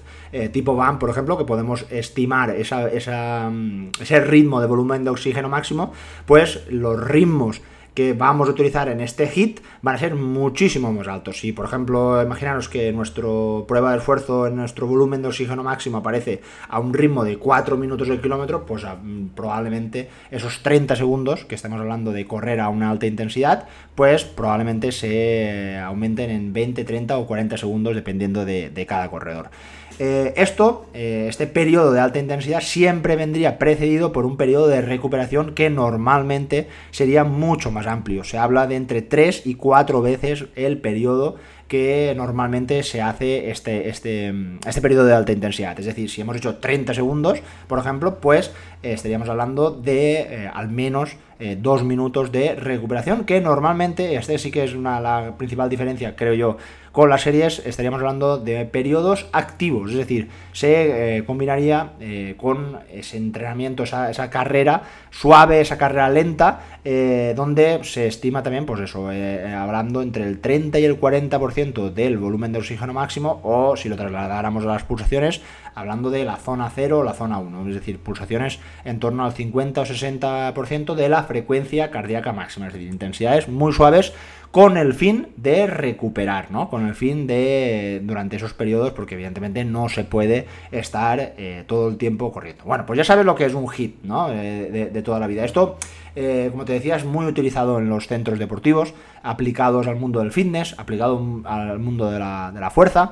tipo 0.52 0.76
VAM, 0.76 1.00
por 1.00 1.10
ejemplo, 1.10 1.36
que 1.36 1.46
podemos 1.46 1.65
podemos 1.66 1.86
estimar 1.92 2.56
mm, 2.56 3.90
ese 4.00 4.20
ritmo 4.22 4.62
de 4.62 4.68
volumen 4.68 5.04
de 5.04 5.10
oxígeno 5.10 5.50
máximo, 5.50 5.92
pues 6.26 6.62
los 6.70 7.02
ritmos 7.04 7.62
que 7.96 8.12
vamos 8.12 8.50
a 8.50 8.52
utilizar 8.52 8.90
en 8.90 9.00
este 9.00 9.26
hit 9.26 9.62
van 9.82 9.96
a 9.96 9.98
ser 9.98 10.16
muchísimo 10.16 10.92
más 10.92 11.08
altos. 11.08 11.40
Si, 11.40 11.54
por 11.54 11.66
ejemplo, 11.66 12.22
imaginaros 12.22 12.68
que 12.68 12.92
nuestro 12.92 13.64
prueba 13.70 13.94
de 13.94 14.00
esfuerzo 14.00 14.48
en 14.48 14.58
nuestro 14.58 14.86
volumen 14.86 15.22
de 15.22 15.30
oxígeno 15.30 15.64
máximo 15.64 16.00
aparece 16.00 16.42
a 16.68 16.80
un 16.80 16.94
ritmo 16.94 17.24
de 17.24 17.38
4 17.38 17.78
minutos 17.78 18.10
el 18.10 18.20
kilómetro, 18.20 18.66
pues 18.66 18.84
ah, 18.84 18.98
probablemente 19.34 20.10
esos 20.30 20.62
30 20.62 20.98
segundos 20.98 21.46
que 21.46 21.56
estamos 21.56 21.80
hablando 21.80 22.12
de 22.12 22.28
correr 22.28 22.60
a 22.60 22.68
una 22.68 22.92
alta 22.92 23.06
intensidad, 23.06 23.70
pues 23.96 24.26
probablemente 24.26 24.92
se 24.92 25.78
aumenten 25.78 26.30
en 26.32 26.52
20, 26.52 26.84
30 26.84 27.18
o 27.18 27.26
40 27.26 27.56
segundos 27.56 27.96
dependiendo 27.96 28.44
de 28.44 28.86
cada 28.86 29.10
corredor. 29.10 29.50
Eh, 29.98 30.34
esto, 30.36 30.88
eh, 30.94 31.28
este 31.30 31.48
periodo 31.48 31.94
de 31.94 32.02
alta 32.02 32.20
intensidad, 32.20 32.60
siempre 32.60 33.16
vendría 33.16 33.58
precedido 33.58 34.12
por 34.12 34.26
un 34.26 34.36
periodo 34.36 34.68
de 34.68 34.82
recuperación 34.82 35.54
que 35.54 35.70
normalmente 35.70 36.68
sería 36.92 37.24
mucho 37.24 37.72
más 37.72 37.88
amplio. 37.88 38.24
Se 38.26 38.38
habla 38.38 38.68
de 38.68 38.76
entre 38.76 39.02
3 39.02 39.44
y 39.46 39.56
4 39.56 40.02
veces 40.02 40.46
el 40.56 40.80
periodo 40.80 41.36
que 41.70 42.14
normalmente 42.16 42.84
se 42.84 43.02
hace 43.02 43.50
este, 43.50 43.90
este, 43.90 44.34
este 44.68 44.82
periodo 44.82 45.06
de 45.06 45.14
alta 45.14 45.32
intensidad. 45.32 45.80
Es 45.80 45.86
decir, 45.86 46.10
si 46.10 46.22
hemos 46.22 46.36
hecho 46.36 46.58
30 46.58 46.94
segundos, 46.94 47.40
por 47.68 47.80
ejemplo, 47.80 48.20
pues 48.20 48.52
eh, 48.84 48.94
estaríamos 48.94 49.30
hablando 49.30 49.72
de 49.72 50.50
al 50.54 50.70
menos 50.70 51.18
dos 51.58 51.84
minutos 51.84 52.32
de 52.32 52.56
recuperación, 52.56 53.26
que 53.26 53.42
normalmente, 53.42 54.16
este 54.16 54.38
sí 54.38 54.52
que 54.52 54.64
es 54.64 54.74
una, 54.74 55.02
la 55.02 55.34
principal 55.38 55.70
diferencia, 55.70 56.16
creo 56.16 56.34
yo, 56.34 56.58
con 56.96 57.10
las 57.10 57.24
series 57.24 57.62
estaríamos 57.66 58.00
hablando 58.00 58.38
de 58.38 58.64
periodos 58.64 59.28
activos, 59.34 59.92
es 59.92 59.98
decir, 59.98 60.30
se 60.54 61.18
eh, 61.18 61.26
combinaría 61.26 61.92
eh, 62.00 62.36
con 62.38 62.80
ese 62.90 63.18
entrenamiento, 63.18 63.84
esa, 63.84 64.30
carrera 64.30 64.84
suave, 65.12 65.60
esa 65.60 65.78
carrera 65.78 66.08
lenta, 66.10 66.62
eh, 66.86 67.34
donde 67.36 67.82
se 67.84 68.08
estima 68.08 68.44
también, 68.44 68.66
pues 68.66 68.80
eso, 68.80 69.10
hablando 69.10 70.02
entre 70.02 70.24
el 70.24 70.40
30 70.40 70.80
y 70.80 70.86
el 70.86 70.98
40% 70.98 71.92
del 71.92 72.18
volumen 72.18 72.54
de 72.54 72.60
oxígeno 72.60 72.94
máximo, 72.94 73.42
o 73.44 73.76
si 73.76 73.90
lo 73.90 73.98
trasladáramos 73.98 74.64
a 74.64 74.68
las 74.68 74.84
pulsaciones, 74.84 75.42
hablando 75.76 76.10
de 76.10 76.26
la 76.26 76.38
zona 76.38 76.72
0 76.74 77.00
o 77.00 77.04
la 77.04 77.14
zona 77.14 77.38
1, 77.38 77.70
es 77.70 77.76
decir, 77.76 78.00
pulsaciones 78.00 78.60
en 78.84 79.00
torno 79.00 79.26
al 79.26 79.34
50 79.34 79.82
o 79.82 79.86
60% 79.86 80.96
de 80.96 81.10
la 81.10 81.24
frecuencia 81.24 81.92
cardíaca 81.92 82.34
máxima, 82.34 82.68
es 82.68 82.74
decir, 82.74 82.90
intensidades 82.90 83.48
muy 83.48 83.74
suaves 83.74 84.14
con 84.56 84.78
el 84.78 84.94
fin 84.94 85.28
de 85.36 85.68
recuperar, 85.68 86.50
¿no? 86.50 86.70
Con 86.70 86.88
el 86.88 86.96
fin 86.96 87.28
de, 87.28 88.00
durante 88.06 88.38
esos 88.38 88.54
periodos, 88.54 88.94
porque 88.94 89.16
evidentemente 89.16 89.66
no 89.66 89.90
se 89.90 90.06
puede 90.06 90.48
estar 90.72 91.34
eh, 91.38 91.66
todo 91.68 91.90
el 91.90 91.98
tiempo 91.98 92.32
corriendo. 92.32 92.64
Bueno, 92.64 92.86
pues 92.86 92.96
ya 92.96 93.04
sabes 93.04 93.26
lo 93.26 93.36
que 93.36 93.44
es 93.44 93.54
un 93.54 93.68
hit, 93.68 94.02
¿no? 94.04 94.32
Eh, 94.32 94.90
de, 94.94 95.02
toda 95.02 95.20
la 95.20 95.28
vida. 95.28 95.44
Esto, 95.44 95.78
eh, 96.16 96.50
como 96.52 96.66
te 96.66 96.74
decía, 96.74 96.96
es 96.96 97.06
muy 97.06 97.26
utilizado 97.26 97.80
en 97.80 97.90
los 97.90 98.08
centros 98.08 98.40
deportivos, 98.40 98.94
aplicados 99.24 99.88
al 99.88 99.96
mundo 99.96 100.20
del 100.20 100.32
fitness, 100.32 100.76
aplicado 100.78 101.42
al 101.46 101.80
mundo 101.80 102.12
de 102.12 102.20
la, 102.20 102.72
fuerza. 102.74 103.12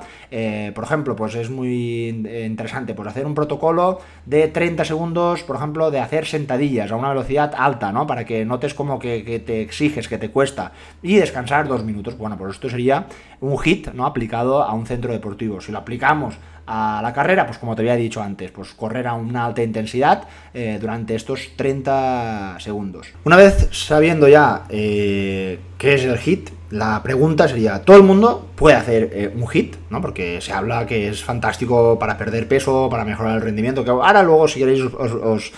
por 0.74 0.84
ejemplo, 0.84 1.16
pues 1.16 1.34
es 1.34 1.50
muy 1.50 2.08
interesante 2.08 2.94
pues 2.94 3.08
hacer 3.08 3.26
un 3.26 3.34
protocolo 3.34 4.00
de 4.26 4.48
30 4.48 4.84
segundos, 4.84 5.42
por 5.42 5.56
ejemplo, 5.56 5.90
de 5.90 6.00
hacer 6.00 6.26
sentadillas 6.26 6.90
a 6.92 6.96
una 6.96 7.08
velocidad 7.08 7.52
alta, 7.56 7.92
¿no? 7.92 8.06
Para 8.06 8.24
que 8.24 8.44
notes 8.44 8.74
como 8.74 8.98
que, 8.98 9.24
que 9.24 9.38
te 9.38 9.62
exiges, 9.62 10.08
que 10.08 10.18
te 10.18 10.30
cuesta. 10.30 10.72
Y 11.02 11.16
descansar 11.16 11.68
dos 11.68 11.84
minutos. 11.84 12.16
Bueno, 12.16 12.36
pues 12.36 12.54
esto 12.54 12.68
sería 12.68 13.06
un 13.40 13.58
hit, 13.58 13.88
¿no? 13.92 14.06
Aplicado 14.06 14.62
a 14.62 14.72
un 14.72 14.86
centro 14.86 15.12
deportivo. 15.12 15.60
Si 15.60 15.72
lo 15.72 15.78
aplicamos 15.78 16.36
a 16.66 17.00
la 17.02 17.12
carrera, 17.12 17.46
pues 17.46 17.58
como 17.58 17.74
te 17.74 17.82
había 17.82 17.96
dicho 17.96 18.22
antes, 18.22 18.50
pues 18.50 18.72
correr 18.72 19.06
a 19.06 19.14
una 19.14 19.44
alta 19.44 19.62
intensidad 19.62 20.24
eh, 20.52 20.78
durante 20.80 21.14
estos 21.14 21.50
30 21.56 22.56
segundos. 22.58 23.08
Una 23.24 23.36
vez 23.36 23.68
sabiendo 23.72 24.28
ya 24.28 24.64
eh, 24.70 25.58
qué 25.76 25.94
es 25.94 26.04
el 26.04 26.18
hit, 26.18 26.50
la 26.70 27.02
pregunta 27.02 27.48
sería, 27.48 27.82
¿todo 27.82 27.96
el 27.96 28.02
mundo 28.02 28.48
puede 28.56 28.76
hacer 28.76 29.10
eh, 29.12 29.32
un 29.34 29.46
hit? 29.46 29.76
¿no? 29.90 30.00
Porque 30.00 30.40
se 30.40 30.52
habla 30.52 30.86
que 30.86 31.08
es 31.08 31.22
fantástico 31.22 31.98
para 31.98 32.16
perder 32.16 32.48
peso, 32.48 32.88
para 32.90 33.04
mejorar 33.04 33.36
el 33.36 33.42
rendimiento, 33.42 33.84
que 33.84 33.90
ahora 33.90 34.22
luego 34.22 34.48
si 34.48 34.60
queréis 34.60 34.82
os 34.82 35.52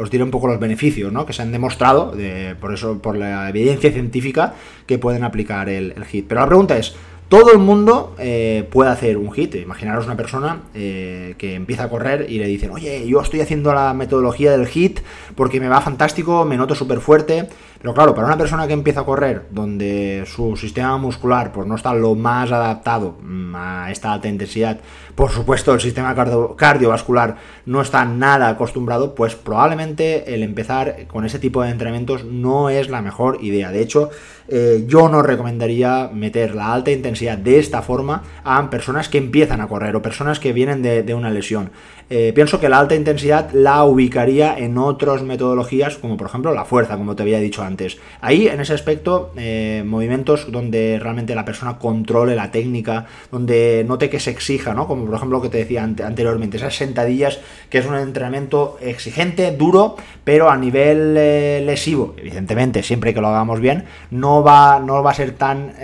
os 0.00 0.10
diré 0.10 0.24
un 0.24 0.32
poco 0.32 0.48
los 0.48 0.58
beneficios 0.58 1.12
¿no? 1.12 1.24
que 1.24 1.32
se 1.32 1.42
han 1.42 1.52
demostrado, 1.52 2.14
por 2.60 2.74
eso, 2.74 2.98
por 2.98 3.16
la 3.16 3.48
evidencia 3.48 3.92
científica 3.92 4.54
que 4.86 4.98
pueden 4.98 5.22
aplicar 5.22 5.68
el, 5.68 5.94
HIT. 6.10 6.26
Pero 6.26 6.40
la 6.40 6.48
pregunta 6.48 6.76
es, 6.76 6.96
todo 7.30 7.52
el 7.52 7.58
mundo 7.58 8.16
eh, 8.18 8.68
puede 8.72 8.90
hacer 8.90 9.16
un 9.16 9.30
hit. 9.30 9.54
Imaginaros 9.54 10.04
una 10.04 10.16
persona 10.16 10.62
eh, 10.74 11.36
que 11.38 11.54
empieza 11.54 11.84
a 11.84 11.88
correr 11.88 12.26
y 12.28 12.38
le 12.38 12.46
dicen, 12.48 12.72
oye, 12.72 13.06
yo 13.06 13.20
estoy 13.20 13.40
haciendo 13.40 13.72
la 13.72 13.94
metodología 13.94 14.50
del 14.50 14.66
hit 14.66 14.98
porque 15.36 15.60
me 15.60 15.68
va 15.68 15.80
fantástico, 15.80 16.44
me 16.44 16.56
noto 16.56 16.74
súper 16.74 16.98
fuerte. 16.98 17.48
Pero 17.80 17.94
claro, 17.94 18.16
para 18.16 18.26
una 18.26 18.36
persona 18.36 18.66
que 18.66 18.72
empieza 18.72 19.02
a 19.02 19.04
correr, 19.04 19.46
donde 19.52 20.24
su 20.26 20.56
sistema 20.56 20.98
muscular 20.98 21.52
pues, 21.52 21.68
no 21.68 21.76
está 21.76 21.94
lo 21.94 22.16
más 22.16 22.50
adaptado 22.50 23.16
mm, 23.22 23.54
a 23.54 23.92
esta 23.92 24.12
alta 24.12 24.26
intensidad, 24.26 24.80
por 25.20 25.32
supuesto 25.32 25.74
el 25.74 25.82
sistema 25.82 26.14
cardiovascular 26.56 27.36
no 27.66 27.82
está 27.82 28.06
nada 28.06 28.48
acostumbrado, 28.48 29.14
pues 29.14 29.34
probablemente 29.34 30.32
el 30.32 30.42
empezar 30.42 31.06
con 31.08 31.26
ese 31.26 31.38
tipo 31.38 31.62
de 31.62 31.68
entrenamientos 31.68 32.24
no 32.24 32.70
es 32.70 32.88
la 32.88 33.02
mejor 33.02 33.36
idea. 33.42 33.70
De 33.70 33.82
hecho, 33.82 34.08
eh, 34.48 34.84
yo 34.86 35.10
no 35.10 35.20
recomendaría 35.20 36.08
meter 36.10 36.54
la 36.54 36.72
alta 36.72 36.90
intensidad 36.90 37.36
de 37.36 37.58
esta 37.58 37.82
forma 37.82 38.22
a 38.44 38.70
personas 38.70 39.10
que 39.10 39.18
empiezan 39.18 39.60
a 39.60 39.68
correr 39.68 39.94
o 39.94 40.00
personas 40.00 40.40
que 40.40 40.54
vienen 40.54 40.80
de 40.80 41.14
una 41.14 41.28
lesión. 41.28 41.70
Eh, 42.12 42.32
pienso 42.34 42.58
que 42.58 42.68
la 42.68 42.80
alta 42.80 42.96
intensidad 42.96 43.52
la 43.52 43.84
ubicaría 43.84 44.58
en 44.58 44.76
otras 44.78 45.22
metodologías, 45.22 45.96
como 45.96 46.16
por 46.16 46.26
ejemplo 46.26 46.52
la 46.52 46.64
fuerza, 46.64 46.96
como 46.96 47.14
te 47.14 47.22
había 47.22 47.38
dicho 47.38 47.62
antes. 47.62 47.98
Ahí, 48.20 48.48
en 48.48 48.58
ese 48.58 48.74
aspecto, 48.74 49.30
eh, 49.36 49.84
movimientos 49.86 50.50
donde 50.50 50.98
realmente 51.00 51.36
la 51.36 51.44
persona 51.44 51.78
controle 51.78 52.34
la 52.34 52.50
técnica, 52.50 53.06
donde 53.30 53.84
note 53.86 54.10
que 54.10 54.18
se 54.18 54.32
exija, 54.32 54.74
¿no? 54.74 54.88
Como 54.88 55.06
por 55.06 55.14
ejemplo 55.14 55.38
lo 55.38 55.42
que 55.42 55.50
te 55.50 55.58
decía 55.58 55.84
anteriormente, 55.84 56.56
esas 56.56 56.74
sentadillas, 56.74 57.38
que 57.68 57.78
es 57.78 57.86
un 57.86 57.94
entrenamiento 57.94 58.76
exigente, 58.80 59.52
duro, 59.52 59.94
pero 60.24 60.50
a 60.50 60.56
nivel 60.56 61.14
eh, 61.16 61.62
lesivo, 61.64 62.16
evidentemente, 62.18 62.82
siempre 62.82 63.14
que 63.14 63.20
lo 63.20 63.28
hagamos 63.28 63.60
bien, 63.60 63.84
no 64.10 64.42
va, 64.42 64.80
no 64.80 65.00
va 65.04 65.12
a 65.12 65.14
ser 65.14 65.30
tan 65.30 65.74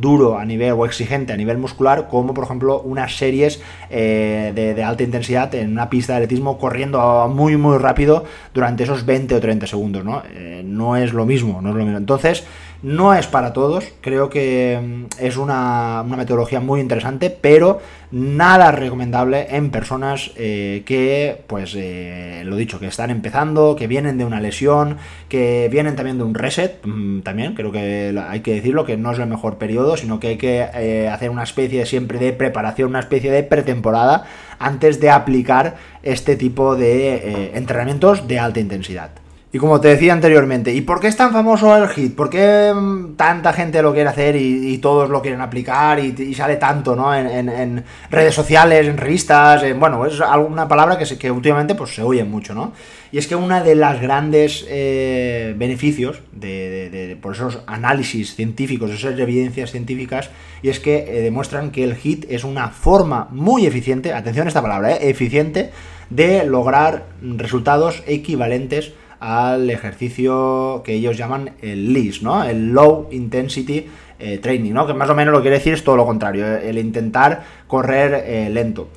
duro 0.00 0.38
a 0.38 0.44
nivel 0.44 0.72
o 0.72 0.86
exigente 0.86 1.32
a 1.32 1.36
nivel 1.36 1.58
muscular 1.58 2.06
como 2.08 2.34
por 2.34 2.44
ejemplo 2.44 2.80
unas 2.80 3.16
series 3.16 3.60
de 3.90 4.82
alta 4.84 5.02
intensidad 5.02 5.55
en 5.60 5.72
una 5.72 5.90
pista 5.90 6.12
de 6.12 6.18
atletismo 6.18 6.58
corriendo 6.58 7.28
muy 7.28 7.56
muy 7.56 7.78
rápido 7.78 8.24
durante 8.54 8.84
esos 8.84 9.04
20 9.04 9.34
o 9.34 9.40
30 9.40 9.66
segundos, 9.66 10.04
¿no? 10.04 10.22
Eh, 10.34 10.62
no 10.64 10.96
es 10.96 11.12
lo 11.12 11.26
mismo, 11.26 11.60
no 11.62 11.70
es 11.70 11.74
lo 11.74 11.82
mismo. 11.82 11.98
Entonces, 11.98 12.44
no 12.82 13.14
es 13.14 13.26
para 13.26 13.52
todos, 13.52 13.84
creo 14.00 14.28
que 14.28 14.78
mm, 14.80 15.24
es 15.24 15.36
una, 15.36 16.04
metodología 16.06 16.60
muy 16.60 16.80
interesante, 16.80 17.30
pero 17.30 17.80
nada 18.10 18.70
recomendable 18.70 19.48
en 19.50 19.70
personas 19.70 20.30
eh, 20.36 20.82
que, 20.86 21.42
pues, 21.46 21.74
eh, 21.76 22.42
lo 22.44 22.56
dicho, 22.56 22.78
que 22.78 22.86
están 22.86 23.10
empezando, 23.10 23.76
que 23.76 23.86
vienen 23.86 24.18
de 24.18 24.24
una 24.24 24.40
lesión, 24.40 24.98
que 25.28 25.68
vienen 25.70 25.96
también 25.96 26.18
de 26.18 26.24
un 26.24 26.34
reset, 26.34 26.80
mm, 26.84 27.20
también, 27.20 27.54
creo 27.54 27.72
que 27.72 28.14
hay 28.28 28.40
que 28.40 28.54
decirlo, 28.54 28.84
que 28.84 28.96
no 28.96 29.12
es 29.12 29.18
el 29.18 29.26
mejor 29.26 29.58
periodo, 29.58 29.96
sino 29.96 30.20
que 30.20 30.28
hay 30.28 30.36
que 30.36 30.62
hacer 31.10 31.30
una 31.30 31.42
especie 31.42 31.86
siempre 31.86 32.18
de 32.18 32.32
preparación, 32.32 32.90
una 32.90 33.00
especie 33.00 33.30
de 33.30 33.42
pretemporada 33.42 34.24
antes 34.58 35.00
de 35.00 35.10
aplicar 35.10 35.76
este 36.02 36.36
tipo 36.36 36.76
de 36.76 37.56
entrenamientos 37.56 38.26
de 38.28 38.38
alta 38.38 38.60
intensidad. 38.60 39.10
Y 39.56 39.58
como 39.58 39.80
te 39.80 39.88
decía 39.88 40.12
anteriormente, 40.12 40.74
¿y 40.74 40.82
por 40.82 41.00
qué 41.00 41.06
es 41.06 41.16
tan 41.16 41.32
famoso 41.32 41.74
el 41.74 41.88
hit? 41.88 42.14
¿Por 42.14 42.28
qué 42.28 42.74
mm, 42.74 43.14
tanta 43.16 43.54
gente 43.54 43.80
lo 43.80 43.94
quiere 43.94 44.10
hacer 44.10 44.36
y, 44.36 44.76
todos 44.82 45.08
lo 45.08 45.22
quieren 45.22 45.40
aplicar 45.40 45.98
y, 45.98 46.34
sale 46.34 46.56
tanto, 46.56 46.94
¿no? 46.94 47.14
En, 47.14 47.82
redes 48.10 48.34
sociales, 48.34 48.86
en 48.86 48.98
revistas, 48.98 49.64
bueno, 49.78 50.04
es 50.04 50.20
alguna 50.20 50.68
palabra 50.68 50.98
que, 50.98 51.30
últimamente 51.30 51.74
pues, 51.74 51.94
se 51.94 52.02
oye 52.02 52.22
mucho, 52.22 52.52
¿no? 52.52 52.74
Y 53.10 53.16
es 53.16 53.26
que 53.26 53.34
una 53.34 53.62
de 53.62 53.76
las 53.76 53.98
grandes 53.98 54.66
eh, 54.68 55.54
beneficios 55.56 56.20
de, 56.32 57.16
por 57.22 57.34
esos 57.34 57.60
análisis 57.66 58.34
científicos, 58.34 58.90
esas 58.90 59.18
evidencias 59.18 59.70
científicas, 59.70 60.28
y 60.60 60.68
es 60.68 60.80
que 60.80 60.98
eh, 60.98 61.22
demuestran 61.22 61.70
que 61.70 61.82
el 61.82 61.96
HIT 61.96 62.26
es 62.28 62.44
una 62.44 62.68
forma 62.68 63.28
muy 63.30 63.64
eficiente, 63.64 64.12
atención 64.12 64.46
a 64.46 64.48
esta 64.48 64.60
palabra, 64.60 64.96
eh, 64.96 65.08
eficiente, 65.08 65.70
de 66.10 66.44
lograr 66.44 67.06
resultados 67.22 68.02
equivalentes 68.06 68.92
al 69.20 69.70
ejercicio 69.70 70.82
que 70.84 70.94
ellos 70.94 71.16
llaman 71.16 71.52
el 71.62 71.92
LIS, 71.92 72.22
¿no? 72.22 72.44
El 72.44 72.72
Low 72.72 73.08
Intensity 73.10 73.86
eh, 74.18 74.38
Training, 74.38 74.72
¿no? 74.72 74.86
Que 74.86 74.94
más 74.94 75.10
o 75.10 75.14
menos 75.14 75.32
lo 75.32 75.42
quiere 75.42 75.58
decir 75.58 75.74
es 75.74 75.84
todo 75.84 75.96
lo 75.96 76.06
contrario, 76.06 76.46
eh, 76.46 76.70
el 76.70 76.78
intentar 76.78 77.42
correr 77.66 78.24
eh, 78.26 78.48
lento. 78.50 78.88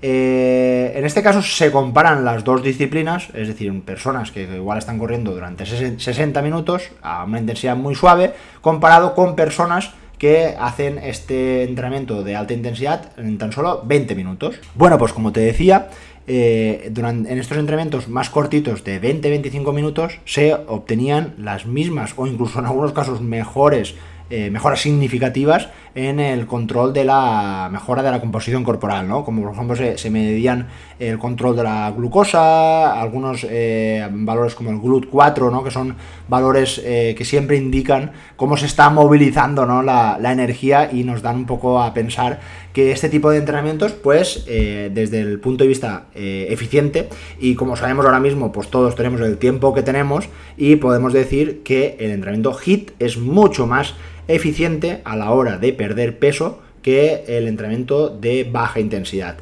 en 0.00 1.04
este 1.04 1.22
caso 1.22 1.42
se 1.42 1.72
comparan 1.72 2.24
las 2.24 2.44
dos 2.44 2.62
disciplinas, 2.62 3.28
es 3.34 3.48
decir, 3.48 3.72
personas 3.82 4.30
que 4.30 4.42
igual 4.42 4.78
están 4.78 4.98
corriendo 4.98 5.32
durante 5.32 5.66
60 5.66 6.40
minutos 6.42 6.90
a 7.02 7.24
una 7.24 7.40
intensidad 7.40 7.74
muy 7.76 7.96
suave, 7.96 8.32
comparado 8.60 9.16
con 9.16 9.34
personas 9.34 9.90
que 10.18 10.56
hacen 10.58 10.98
este 10.98 11.64
entrenamiento 11.64 12.22
de 12.22 12.36
alta 12.36 12.52
intensidad 12.52 13.12
en 13.16 13.38
tan 13.38 13.52
solo 13.52 13.82
20 13.84 14.14
minutos. 14.14 14.60
Bueno, 14.74 14.98
pues 14.98 15.12
como 15.12 15.32
te 15.32 15.40
decía, 15.40 15.88
eh, 16.28 16.90
durante, 16.92 17.32
en 17.32 17.38
estos 17.38 17.56
entrenamientos 17.56 18.08
más 18.08 18.28
cortitos 18.28 18.84
de 18.84 19.00
20-25 19.00 19.72
minutos 19.72 20.20
se 20.26 20.52
obtenían 20.52 21.34
las 21.38 21.64
mismas 21.64 22.12
o 22.16 22.26
incluso 22.26 22.58
en 22.58 22.66
algunos 22.66 22.92
casos 22.92 23.22
mejores 23.22 23.94
eh, 24.30 24.50
mejoras 24.50 24.82
significativas 24.82 25.70
en 25.94 26.20
el 26.20 26.46
control 26.46 26.92
de 26.92 27.04
la 27.04 27.68
mejora 27.70 28.02
de 28.02 28.10
la 28.10 28.20
composición 28.20 28.64
corporal, 28.64 29.08
¿no? 29.08 29.24
Como 29.24 29.42
por 29.42 29.52
ejemplo 29.52 29.76
se, 29.76 30.10
medían 30.10 30.68
el 30.98 31.18
control 31.18 31.56
de 31.56 31.62
la 31.64 31.90
glucosa, 31.90 33.00
algunos 33.00 33.46
eh, 33.48 34.06
valores 34.10 34.54
como 34.54 34.70
el 34.70 34.78
GLUT4, 34.78 35.50
¿no? 35.50 35.64
Que 35.64 35.70
son 35.70 35.96
valores 36.28 36.80
eh, 36.84 37.14
que 37.16 37.24
siempre 37.24 37.56
indican 37.56 38.12
cómo 38.36 38.56
se 38.56 38.66
está 38.66 38.90
movilizando 38.90 39.66
¿no? 39.66 39.82
la, 39.82 40.18
energía 40.28 40.90
y 40.92 41.04
nos 41.04 41.22
dan 41.22 41.36
un 41.36 41.46
poco 41.46 41.80
a 41.80 41.94
pensar 41.94 42.40
que 42.74 42.92
este 42.92 43.08
tipo 43.08 43.30
de 43.30 43.38
entrenamientos, 43.38 43.92
pues 43.92 44.44
desde 44.46 45.20
el 45.20 45.40
punto 45.40 45.64
de 45.64 45.68
vista 45.68 46.04
eficiente 46.14 47.08
y 47.40 47.54
como 47.54 47.76
sabemos 47.76 48.04
ahora 48.04 48.20
mismo, 48.20 48.52
pues 48.52 48.68
todos 48.68 48.94
tenemos 48.94 49.20
el 49.22 49.38
tiempo 49.38 49.74
que 49.74 49.82
tenemos 49.82 50.28
y 50.56 50.76
podemos 50.76 51.12
decir 51.12 51.62
que 51.62 51.96
el 51.98 52.10
entrenamiento 52.10 52.52
HIT 52.52 52.92
es 52.98 53.16
mucho 53.16 53.66
más 53.66 53.94
eficiente 54.28 55.00
a 55.04 55.16
la 55.16 55.30
hora 55.30 55.58
de 55.58 55.72
perder 55.78 56.18
peso 56.18 56.60
que 56.82 57.24
el 57.26 57.48
entrenamiento 57.48 58.10
de 58.10 58.44
baja 58.44 58.80
intensidad. 58.80 59.36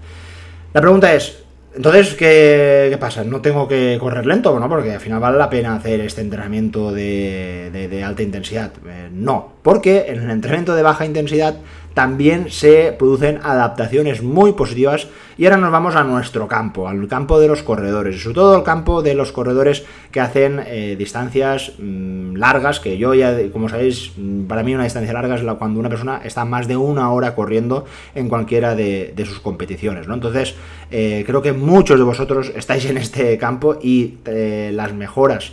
La 0.73 0.81
pregunta 0.81 1.13
es, 1.13 1.43
entonces, 1.77 2.15
¿qué, 2.15 2.97
pasa? 2.99 3.23
¿No 3.25 3.43
tengo 3.43 3.69
que 3.69 3.99
correr 4.01 4.25
lento? 4.25 4.59
¿no? 4.59 4.67
Porque 4.67 4.93
al 4.93 5.01
final 5.01 5.21
vale 5.21 5.37
la 5.37 5.51
pena 5.51 5.75
hacer 5.75 6.01
este 6.01 6.23
entrenamiento 6.23 6.91
de, 6.91 8.03
alta 8.05 8.23
intensidad. 8.23 8.73
Eh, 8.87 9.09
no, 9.13 9.53
porque 9.63 10.07
en 10.09 10.23
el 10.23 10.31
entrenamiento 10.31 10.75
de 10.75 10.83
baja 10.83 11.05
intensidad 11.05 11.57
también 11.97 12.51
se 12.51 12.95
producen 12.99 13.41
adaptaciones 13.43 14.23
muy 14.23 14.53
positivas. 14.53 15.09
Y 15.39 15.47
ahora 15.47 15.57
nos 15.57 15.73
vamos 15.73 15.97
a 15.97 16.05
nuestro 16.05 16.47
campo, 16.47 16.89
al 16.89 17.09
campo 17.09 17.41
de 17.41 17.49
los 17.49 17.63
corredores, 17.63 18.23
sobre 18.23 18.35
todo 18.35 18.55
al 18.55 18.65
campo 18.65 19.01
de 19.01 19.15
los 19.15 19.33
corredores 19.33 19.83
que 20.11 20.21
hacen 20.21 20.61
eh, 20.67 20.95
distancias 20.99 21.73
mm, 21.79 22.35
largas, 22.37 22.81
que 22.81 22.99
yo 22.99 23.15
ya, 23.15 23.35
como 23.51 23.71
sabéis, 23.71 24.13
mm, 24.15 24.45
para 24.45 24.63
mí 24.63 24.75
una 24.75 24.85
distancia 24.85 25.15
larga 25.15 25.37
es 25.37 25.43
la, 25.43 25.55
cuando 25.55 25.81
una 25.81 25.89
persona 25.89 26.21
está 26.23 26.45
más 26.45 26.69
de 26.69 26.77
una 26.77 27.11
hora 27.13 27.35
corriendo 27.35 27.87
en 28.15 28.29
cualquiera 28.29 28.75
de, 28.75 29.15
sus 29.27 29.41
competiciones. 29.41 30.07
¿no? 30.07 30.13
Entonces, 30.13 30.55
eh, 30.91 31.25
creo 31.27 31.41
que 31.41 31.55
muchos 31.55 31.99
de 31.99 32.05
vosotros 32.05 32.53
estáis 32.55 32.85
en 32.85 32.99
este 32.99 33.39
campo 33.39 33.79
y 33.83 34.17
eh, 34.27 34.71
las 34.75 34.93
mejoras 34.93 35.53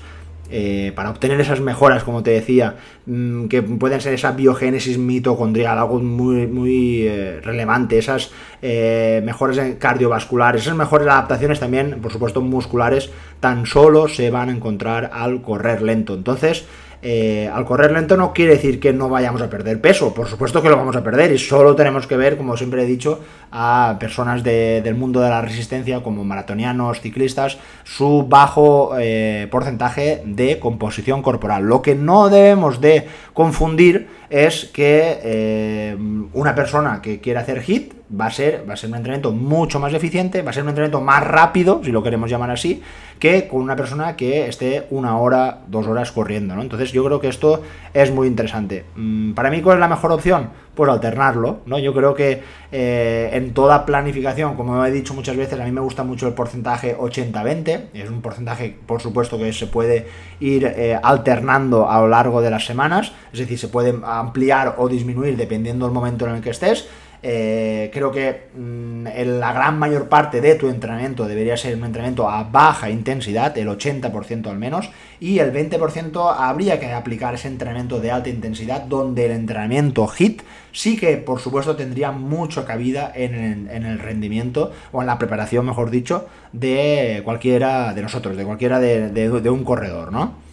eh, 0.50 0.92
para 0.96 1.10
obtener 1.10 1.40
esas 1.40 1.62
mejoras, 1.62 2.04
como 2.04 2.22
te 2.22 2.32
decía, 2.32 2.76
mm, 3.06 3.48
que 3.48 3.62
pueden 3.64 4.02
ser 4.02 4.14
esa 4.14 4.34
biogénesis 4.34 4.98
mitocondrial, 4.98 5.78
algo 5.78 6.00
muy, 6.00 6.48
muy 6.48 7.08
eh, 7.08 7.40
relevante, 7.42 7.98
esas 7.98 8.32
eh, 8.62 9.22
mejoras 9.24 9.58
cardiovasculares, 9.80 10.64
esas 10.64 10.76
mejores 10.76 11.08
adaptaciones 11.08 11.60
también, 11.60 12.00
por 12.02 12.12
supuesto, 12.12 12.42
musculares, 12.42 13.10
tan 13.40 13.66
solo 13.66 14.08
se 14.08 14.30
van 14.30 14.50
a 14.50 14.52
encontrar 14.52 15.10
al 15.14 15.42
correr 15.42 15.82
lento. 15.82 16.14
Entonces, 16.14 16.66
eh, 17.06 17.50
al 17.54 17.66
correr 17.66 17.92
lento 17.92 18.16
no 18.16 18.32
quiere 18.32 18.54
decir 18.54 18.80
que 18.80 18.94
no 18.94 19.10
vayamos 19.10 19.42
a 19.42 19.50
perder 19.50 19.82
peso, 19.82 20.14
por 20.14 20.30
supuesto 20.30 20.62
que 20.62 20.70
lo 20.70 20.78
vamos 20.78 20.96
a 20.96 21.04
perder 21.04 21.34
y 21.34 21.38
solo 21.38 21.76
tenemos 21.76 22.08
que 22.08 22.16
ver, 22.16 22.38
como 22.38 22.56
siempre 22.56 22.84
he 22.84 22.86
dicho, 22.86 23.20
a 23.52 23.98
personas 24.00 24.42
del 24.42 24.96
mundo 24.96 25.20
de 25.20 25.30
la 25.30 25.42
resistencia 25.42 26.02
como 26.02 26.24
maratonianos, 26.24 27.02
ciclistas, 27.02 27.58
su 27.84 28.26
bajo 28.30 28.94
eh, 28.98 29.50
porcentaje 29.52 30.24
de 30.26 30.60
composición 30.60 31.22
corporal. 31.22 31.66
Lo 31.66 31.82
que 31.82 31.94
no 31.94 32.30
debemos 32.30 32.80
de 32.80 33.06
confundir 33.34 34.08
es 34.30 34.66
que 34.74 35.20
eh, 35.24 35.98
una 36.34 36.56
persona 36.56 37.02
que 37.02 37.20
quiere 37.20 37.40
hacer 37.40 37.62
HIT 37.62 37.94
va 38.20 38.28
a, 38.28 38.32
ser, 38.32 38.68
va 38.68 38.74
a 38.74 38.78
ser 38.78 38.90
un 38.90 38.96
entrenamiento 38.96 39.32
mucho 39.32 39.80
más 39.80 39.94
eficiente, 39.94 40.42
va 40.42 40.52
a 40.52 40.54
ser 40.54 40.64
un 40.64 40.70
entrenamiento 40.70 41.02
más 41.02 41.24
rápido, 41.26 41.82
si 41.84 41.92
lo 41.92 42.02
queremos 42.02 42.30
llamar 42.30 42.52
así, 42.52 42.82
que 43.24 43.48
con 43.48 43.62
una 43.62 43.78
persona 43.78 44.18
que 44.18 44.50
esté 44.50 44.86
una 44.90 45.18
hora, 45.18 45.60
dos 45.68 45.88
horas 45.88 46.12
corriendo, 46.12 46.56
¿no? 46.56 46.62
Entonces 46.62 46.92
yo 46.92 47.06
creo 47.06 47.22
que 47.22 47.30
esto 47.30 47.64
es 47.94 48.12
muy 48.12 48.28
interesante. 48.28 48.84
Mm, 48.98 49.32
para 49.32 49.50
mí, 49.50 49.62
¿cuál 49.62 49.78
es 49.78 49.80
la 49.80 49.88
mejor 49.88 50.12
opción? 50.12 50.50
Pues 50.76 50.92
alternarlo, 50.92 51.62
¿no? 51.66 51.80
Yo 51.80 51.94
creo 51.94 52.14
que 52.16 52.44
eh, 52.74 53.30
en 53.32 53.54
toda 53.54 53.86
planificación, 53.86 54.58
como 54.58 54.86
he 54.86 54.92
dicho 54.92 55.14
muchas 55.14 55.38
veces, 55.38 55.58
a 55.58 55.64
mí 55.64 55.72
me 55.72 55.80
gusta 55.80 56.04
mucho 56.04 56.28
el 56.28 56.34
porcentaje 56.34 56.98
80-20, 56.98 57.84
es 57.94 58.10
un 58.10 58.22
porcentaje, 58.22 58.76
por 58.86 59.02
supuesto, 59.02 59.38
que 59.38 59.54
se 59.54 59.68
puede 59.68 60.06
ir 60.42 60.66
eh, 60.66 61.00
alternando 61.02 61.90
a 61.90 62.02
lo 62.02 62.10
largo 62.10 62.42
de 62.42 62.50
las 62.50 62.66
semanas, 62.66 63.14
es 63.32 63.40
decir, 63.40 63.58
se 63.58 63.70
puede 63.70 63.98
ampliar 64.04 64.76
o 64.80 64.90
disminuir 64.90 65.38
dependiendo 65.38 65.86
del 65.86 65.94
momento 65.94 66.28
en 66.28 66.36
el 66.36 66.42
que 66.42 66.50
estés. 66.50 66.90
Eh, 67.26 67.90
creo 67.94 68.12
que 68.12 68.48
mm, 68.54 69.06
la 69.40 69.54
gran 69.54 69.80
mayor 69.80 70.10
parte 70.10 70.42
de 70.42 70.56
tu 70.56 70.68
entrenamiento 70.68 71.26
debería 71.26 71.56
ser 71.56 71.74
un 71.78 71.86
entrenamiento 71.86 72.30
a 72.30 72.44
baja 72.44 72.90
intensidad, 72.90 73.58
el 73.58 73.70
80% 73.70 74.48
al 74.48 74.58
menos, 74.58 74.90
y 75.22 75.40
el 75.40 75.54
20% 75.54 76.36
habría 76.38 76.82
que 76.82 76.92
aplicar 76.92 77.34
ese 77.34 77.48
entrenamiento 77.48 78.02
de 78.02 78.12
alta 78.12 78.28
intensidad, 78.28 78.82
donde 78.82 79.26
el 79.28 79.32
entrenamiento 79.32 80.06
HIT 80.06 80.42
sí 80.74 80.98
que, 80.98 81.16
por 81.16 81.40
supuesto, 81.40 81.78
tendría 81.78 82.12
mucha 82.12 82.66
cabida 82.66 83.10
en, 83.16 83.70
el 83.70 84.00
rendimiento, 84.00 84.74
o 84.92 85.00
en 85.00 85.08
la 85.08 85.18
preparación, 85.18 85.66
mejor 85.66 85.92
dicho, 85.92 86.28
de 86.52 87.22
cualquiera 87.24 87.94
de 87.94 88.02
nosotros, 88.02 88.36
de 88.36 88.44
cualquiera 88.44 88.82
de 88.82 89.50
un 89.50 89.64
corredor, 89.64 90.12
¿no? 90.12 90.44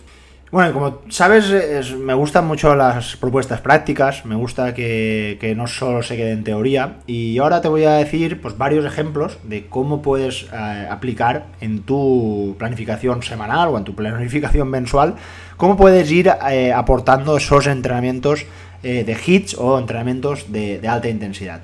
Bueno, 0.53 0.73
como 0.73 0.99
sabes, 1.11 1.95
me 1.97 2.13
gustan 2.13 2.45
mucho 2.45 2.75
las 2.75 3.15
propuestas 3.15 3.61
prácticas, 3.61 4.27
me 4.27 4.35
gusta 4.35 4.75
que, 4.75 5.55
no 5.57 5.69
solo 5.69 6.03
se 6.03 6.17
quede 6.17 6.33
en 6.33 6.43
teoría, 6.43 6.97
y 7.07 7.39
ahora 7.39 7.61
te 7.61 7.69
voy 7.69 7.85
a 7.85 7.93
decir 7.93 8.41
pues, 8.41 8.59
varios 8.59 8.85
ejemplos 8.85 9.39
de 9.45 9.67
cómo 9.69 10.03
puedes 10.03 10.49
eh, 10.53 10.89
aplicar 10.91 11.47
en 11.61 11.83
tu 11.83 12.57
planificación 12.59 13.23
semanal 13.23 13.69
o 13.69 13.79
en 13.79 13.85
tu 13.85 13.95
planificación 13.95 14.69
mensual, 14.69 15.15
cómo 15.57 15.77
puedes 15.77 16.11
ir 16.11 16.29
eh, 16.51 16.73
aportando 16.73 17.37
esos 17.37 17.69
entrenamientos 17.69 18.45
eh, 18.83 19.05
de 19.05 19.17
hits 19.25 19.55
o 19.57 19.79
entrenamientos 19.79 20.51
de 20.51 20.81
alta 20.89 21.09
intensidad. 21.09 21.61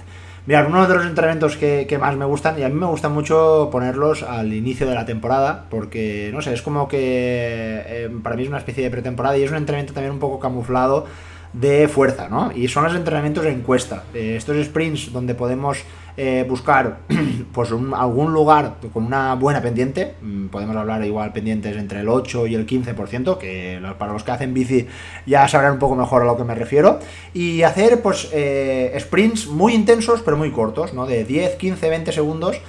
Mira, 0.46 0.64
uno 0.64 0.86
de 0.86 0.94
los 0.94 1.04
entrenamientos 1.04 1.56
que, 1.56 1.98
más 2.00 2.16
me 2.16 2.24
gustan, 2.24 2.56
y 2.56 2.62
a 2.62 2.68
mí 2.68 2.74
me 2.76 2.86
gusta 2.86 3.08
mucho 3.08 3.68
ponerlos 3.72 4.22
al 4.22 4.52
inicio 4.52 4.86
de 4.86 4.94
la 4.94 5.04
temporada, 5.04 5.64
porque, 5.68 6.30
no 6.32 6.40
sé, 6.40 6.54
es 6.54 6.62
como 6.62 6.86
que 6.86 7.82
eh, 7.84 8.10
para 8.22 8.36
mí 8.36 8.44
es 8.44 8.48
una 8.48 8.58
especie 8.58 8.84
de 8.84 8.90
pretemporada 8.90 9.36
y 9.36 9.42
es 9.42 9.50
un 9.50 9.56
entrenamiento 9.56 9.92
también 9.92 10.12
un 10.12 10.20
poco 10.20 10.38
camuflado 10.38 11.06
de 11.52 11.88
fuerza, 11.88 12.28
¿no? 12.28 12.52
Y 12.52 12.68
son 12.68 12.84
los 12.84 12.94
entrenamientos 12.94 13.44
en 13.46 13.54
encuesta. 13.54 14.04
Eh, 14.14 14.34
estos 14.36 14.62
sprints 14.64 15.12
donde 15.12 15.34
podemos 15.34 15.84
eh, 16.16 16.44
buscar 16.48 16.98
pues 17.52 17.70
algún 17.70 18.32
lugar 18.32 18.76
con 18.92 19.04
una 19.04 19.34
buena 19.34 19.60
pendiente, 19.60 20.14
mm, 20.20 20.46
podemos 20.46 20.76
hablar 20.76 21.04
igual 21.04 21.32
pendientes 21.32 21.76
entre 21.76 22.00
el 22.00 22.08
8 22.08 22.46
y 22.46 22.54
el 22.54 22.66
15%, 22.66 23.38
que 23.38 23.80
para 23.98 24.12
los 24.12 24.22
que 24.22 24.30
hacen 24.30 24.54
bici 24.54 24.86
ya 25.26 25.46
sabrán 25.48 25.72
un 25.72 25.78
poco 25.78 25.94
mejor 25.94 26.22
a 26.22 26.24
lo 26.26 26.36
que 26.36 26.44
me 26.44 26.54
refiero, 26.54 26.98
y 27.32 27.62
hacer 27.62 28.02
pues 28.02 28.28
eh, 28.32 28.96
sprints 29.00 29.46
muy 29.46 29.74
intensos 29.74 30.22
pero 30.22 30.36
muy 30.36 30.50
cortos, 30.50 30.92
¿no? 30.94 31.06
De 31.06 31.24
10, 31.24 31.56
15, 31.56 31.88
20 31.88 32.12
segundos 32.12 32.60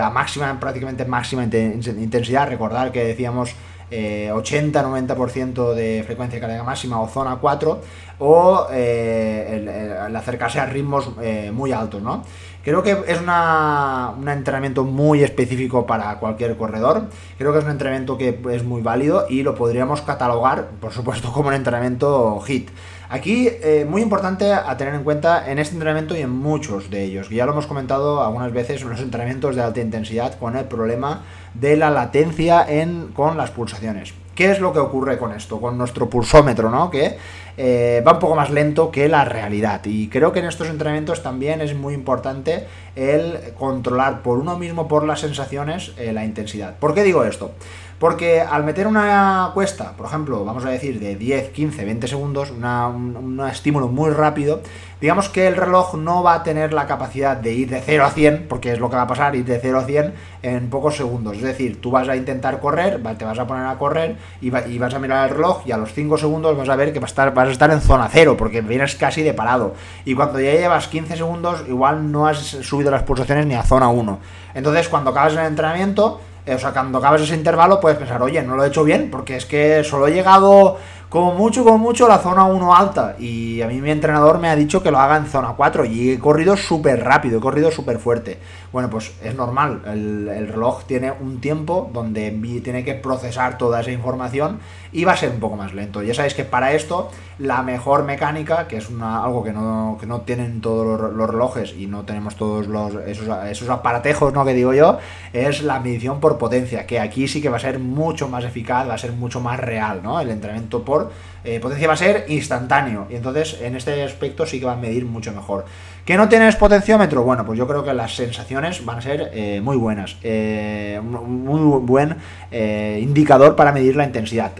a 0.00 0.10
máxima, 0.10 0.60
prácticamente 0.60 1.04
máxima 1.04 1.42
intensidad. 1.42 2.48
Recordar 2.48 2.92
que 2.92 3.02
decíamos 3.02 3.56
80-90% 3.90 5.74
de 5.74 6.02
frecuencia 6.04 6.40
cardíaca 6.40 6.64
máxima 6.64 7.00
o 7.00 7.08
zona 7.08 7.36
4 7.36 7.80
o 8.18 8.66
eh, 8.70 10.04
el, 10.06 10.16
acercarse 10.16 10.60
a 10.60 10.66
ritmos 10.66 11.10
eh, 11.22 11.50
muy 11.52 11.72
altos, 11.72 12.02
¿no? 12.02 12.24
Creo 12.64 12.82
que 12.82 12.90
es 13.06 13.18
un 13.20 14.28
entrenamiento 14.28 14.84
muy 14.84 15.22
específico 15.22 15.86
para 15.86 16.18
cualquier 16.18 16.56
corredor. 16.58 17.04
Creo 17.38 17.52
que 17.52 17.60
es 17.60 17.64
un 17.64 17.70
entrenamiento 17.70 18.18
que 18.18 18.38
es 18.50 18.62
muy 18.62 18.82
válido 18.82 19.24
y 19.28 19.42
lo 19.42 19.54
podríamos 19.54 20.02
catalogar, 20.02 20.66
por 20.78 20.92
supuesto, 20.92 21.32
como 21.32 21.48
un 21.48 21.54
entrenamiento 21.54 22.38
HIT. 22.46 22.68
Aquí, 23.10 23.48
eh, 23.48 23.86
muy 23.88 24.02
importante 24.02 24.52
a 24.52 24.76
tener 24.76 24.94
en 24.94 25.02
cuenta 25.02 25.50
en 25.50 25.58
este 25.58 25.74
entrenamiento 25.74 26.14
y 26.14 26.20
en 26.20 26.30
muchos 26.30 26.90
de 26.90 27.04
ellos, 27.04 27.28
que 27.28 27.36
ya 27.36 27.46
lo 27.46 27.52
hemos 27.52 27.66
comentado 27.66 28.22
algunas 28.22 28.52
veces 28.52 28.82
en 28.82 28.90
los 28.90 29.00
entrenamientos 29.00 29.56
de 29.56 29.62
alta 29.62 29.80
intensidad 29.80 30.38
con 30.38 30.56
el 30.56 30.66
problema 30.66 31.22
de 31.54 31.78
la 31.78 31.90
latencia 31.90 32.66
en, 32.68 33.08
con 33.14 33.38
las 33.38 33.50
pulsaciones. 33.50 34.12
¿Qué 34.34 34.52
es 34.52 34.60
lo 34.60 34.72
que 34.72 34.78
ocurre 34.78 35.18
con 35.18 35.32
esto? 35.32 35.60
Con 35.60 35.78
nuestro 35.78 36.08
pulsómetro, 36.08 36.70
¿no? 36.70 36.90
Que 36.90 37.16
eh, 37.56 38.04
va 38.06 38.12
un 38.12 38.18
poco 38.20 38.36
más 38.36 38.50
lento 38.50 38.90
que 38.90 39.08
la 39.08 39.24
realidad. 39.24 39.80
Y 39.84 40.08
creo 40.08 40.30
que 40.30 40.38
en 40.38 40.44
estos 40.44 40.68
entrenamientos 40.68 41.24
también 41.24 41.60
es 41.60 41.74
muy 41.74 41.94
importante 41.94 42.66
el 42.94 43.54
controlar 43.58 44.22
por 44.22 44.38
uno 44.38 44.56
mismo, 44.56 44.86
por 44.86 45.04
las 45.04 45.20
sensaciones, 45.20 45.92
eh, 45.96 46.12
la 46.12 46.24
intensidad. 46.24 46.76
¿Por 46.76 46.94
qué 46.94 47.02
digo 47.02 47.24
esto? 47.24 47.52
Porque 47.98 48.40
al 48.40 48.62
meter 48.62 48.86
una 48.86 49.50
cuesta, 49.54 49.92
por 49.96 50.06
ejemplo, 50.06 50.44
vamos 50.44 50.64
a 50.64 50.70
decir 50.70 51.00
de 51.00 51.16
10, 51.16 51.50
15, 51.50 51.84
20 51.84 52.06
segundos, 52.06 52.52
un, 52.52 53.44
estímulo 53.50 53.88
muy 53.88 54.10
rápido, 54.10 54.60
digamos 55.00 55.28
que 55.28 55.48
el 55.48 55.56
reloj 55.56 55.94
no 55.94 56.22
va 56.22 56.34
a 56.34 56.42
tener 56.44 56.72
la 56.72 56.86
capacidad 56.86 57.36
de 57.36 57.54
ir 57.54 57.68
de 57.68 57.80
0 57.80 58.04
a 58.04 58.10
100, 58.10 58.46
porque 58.48 58.70
es 58.70 58.78
lo 58.78 58.88
que 58.88 58.94
va 58.94 59.02
a 59.02 59.06
pasar, 59.08 59.34
ir 59.34 59.44
de 59.44 59.58
0 59.58 59.80
a 59.80 59.84
100 59.84 60.14
en 60.42 60.70
pocos 60.70 60.96
segundos. 60.96 61.38
Es 61.38 61.42
decir, 61.42 61.80
tú 61.80 61.90
vas 61.90 62.08
a 62.08 62.14
intentar 62.14 62.60
correr, 62.60 63.02
te 63.18 63.24
vas 63.24 63.38
a 63.40 63.48
poner 63.48 63.66
a 63.66 63.76
correr 63.78 64.16
y, 64.40 64.50
vas 64.50 64.94
a 64.94 64.98
mirar 65.00 65.28
el 65.28 65.34
reloj 65.34 65.62
y 65.66 65.72
a 65.72 65.76
los 65.76 65.92
5 65.92 66.18
segundos 66.18 66.56
vas 66.56 66.68
a 66.68 66.76
ver 66.76 66.92
que 66.92 67.00
vas 67.00 67.18
a, 67.18 67.50
estar, 67.50 67.70
en 67.72 67.80
zona 67.80 68.08
0, 68.08 68.36
porque 68.38 68.60
vienes 68.60 68.94
casi 68.94 69.24
de 69.24 69.34
parado. 69.34 69.74
Y 70.04 70.14
cuando 70.14 70.38
ya 70.38 70.52
llevas 70.52 70.86
15 70.86 71.16
segundos, 71.16 71.64
igual 71.68 72.12
no 72.12 72.28
has 72.28 72.38
subido 72.38 72.92
las 72.92 73.02
pulsaciones 73.02 73.44
ni 73.44 73.54
a 73.54 73.64
zona 73.64 73.88
1. 73.88 74.20
Entonces, 74.54 74.88
cuando 74.88 75.10
acabas 75.10 75.32
el 75.32 75.40
entrenamiento, 75.40 76.20
o 76.54 76.58
sea, 76.58 76.72
cuando 76.72 76.98
acabas 76.98 77.22
ese 77.22 77.34
intervalo, 77.34 77.80
puedes 77.80 77.98
pensar, 77.98 78.22
oye, 78.22 78.42
no 78.42 78.56
lo 78.56 78.64
he 78.64 78.68
hecho 78.68 78.84
bien, 78.84 79.10
porque 79.10 79.36
es 79.36 79.46
que 79.46 79.82
solo 79.84 80.06
he 80.06 80.12
llegado 80.12 80.78
como 81.08 81.32
mucho, 81.32 81.64
como 81.64 81.78
mucho, 81.78 82.06
la 82.06 82.18
zona 82.18 82.44
1 82.44 82.74
alta. 82.74 83.16
Y 83.18 83.62
a 83.62 83.66
mí 83.66 83.80
mi 83.80 83.90
entrenador 83.90 84.38
me 84.38 84.48
ha 84.48 84.56
dicho 84.56 84.82
que 84.82 84.90
lo 84.90 84.98
haga 84.98 85.16
en 85.16 85.26
zona 85.26 85.54
4 85.56 85.86
y 85.86 86.10
he 86.12 86.18
corrido 86.18 86.56
súper 86.56 87.02
rápido, 87.02 87.38
he 87.38 87.40
corrido 87.40 87.70
súper 87.70 87.98
fuerte. 87.98 88.38
Bueno, 88.72 88.90
pues 88.90 89.12
es 89.22 89.34
normal, 89.34 89.82
el, 89.86 90.28
el, 90.28 90.48
reloj 90.48 90.84
tiene 90.84 91.10
un 91.12 91.40
tiempo 91.40 91.90
donde 91.94 92.30
tiene 92.62 92.84
que 92.84 92.92
procesar 92.94 93.56
toda 93.56 93.80
esa 93.80 93.90
información 93.90 94.60
y 94.92 95.04
va 95.04 95.12
a 95.12 95.16
ser 95.16 95.30
un 95.30 95.40
poco 95.40 95.56
más 95.56 95.72
lento. 95.72 96.02
Ya 96.02 96.12
sabéis 96.12 96.34
que 96.34 96.44
para 96.44 96.72
esto 96.72 97.10
la 97.38 97.62
mejor 97.62 98.04
mecánica, 98.04 98.66
que 98.66 98.76
es 98.76 98.90
una, 98.90 99.24
algo 99.24 99.44
que 99.44 99.52
no, 99.52 99.96
que 100.00 100.06
no 100.06 100.22
tienen 100.22 100.60
todos 100.60 101.00
los, 101.14 101.30
relojes 101.30 101.74
y 101.78 101.86
no 101.86 102.04
tenemos 102.04 102.36
todos 102.36 102.66
los, 102.66 102.94
esos 102.94 103.68
aparatejos, 103.68 104.32
¿no? 104.32 104.44
Que 104.44 104.54
digo 104.54 104.74
yo, 104.74 104.98
es 105.32 105.62
la 105.62 105.78
medición 105.80 106.20
por 106.20 106.36
potencia, 106.36 106.86
que 106.86 107.00
aquí 107.00 107.28
sí 107.28 107.40
que 107.40 107.48
va 107.48 107.58
a 107.58 107.60
ser 107.60 107.78
mucho 107.78 108.28
más 108.28 108.44
eficaz, 108.44 108.88
va 108.88 108.94
a 108.94 108.98
ser 108.98 109.12
mucho 109.12 109.40
más 109.40 109.60
real, 109.60 110.00
¿no? 110.02 110.20
El 110.20 110.30
entrenamiento 110.30 110.84
por 110.84 110.97
eh, 111.44 111.60
potencia 111.60 111.88
va 111.88 111.94
a 111.94 111.96
ser 111.96 112.24
instantáneo. 112.28 113.06
Y 113.10 113.14
entonces 113.14 113.58
en 113.60 113.76
este 113.76 114.02
aspecto 114.02 114.46
sí 114.46 114.58
que 114.58 114.66
va 114.66 114.72
a 114.72 114.76
medir 114.76 115.04
mucho 115.04 115.32
mejor. 115.32 115.64
¿Que 116.04 116.16
no 116.16 116.28
tienes 116.28 116.56
potenciómetro? 116.56 117.22
Bueno, 117.22 117.44
pues 117.44 117.58
yo 117.58 117.66
creo 117.66 117.84
que 117.84 117.92
las 117.94 118.14
sensaciones 118.14 118.84
van 118.84 118.98
a 118.98 119.02
ser 119.02 119.30
eh, 119.32 119.60
muy 119.62 119.76
buenas. 119.76 120.16
Eh, 120.22 121.00
muy 121.02 121.80
buen 121.80 122.16
indicador 122.50 123.56
para 123.56 123.72
medir 123.72 123.96
la 123.96 124.04
intensidad. 124.04 124.52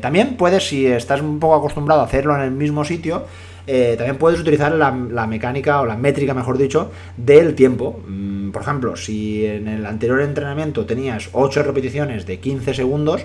también 0.00 0.36
puedes, 0.36 0.66
si 0.66 0.86
estás 0.86 1.20
un 1.20 1.38
poco 1.38 1.54
acostumbrado 1.54 2.00
a 2.00 2.04
hacerlo 2.04 2.34
en 2.34 2.42
el 2.42 2.50
mismo 2.50 2.84
sitio, 2.84 3.26
también 3.66 4.16
puedes 4.16 4.40
utilizar 4.40 4.72
la, 4.72 4.90
la, 4.90 5.26
mecánica 5.26 5.80
o 5.80 5.86
la 5.86 5.96
métrica, 5.96 6.34
mejor 6.34 6.58
dicho, 6.58 6.90
del 7.16 7.54
tiempo. 7.54 8.00
Mm, 8.08 8.50
por 8.50 8.62
ejemplo, 8.62 8.96
si 8.96 9.46
en 9.46 9.68
el 9.68 9.86
anterior 9.86 10.20
entrenamiento 10.20 10.86
tenías 10.86 11.28
8 11.32 11.62
repeticiones 11.62 12.26
de 12.26 12.40
15 12.40 12.74
segundos, 12.74 13.24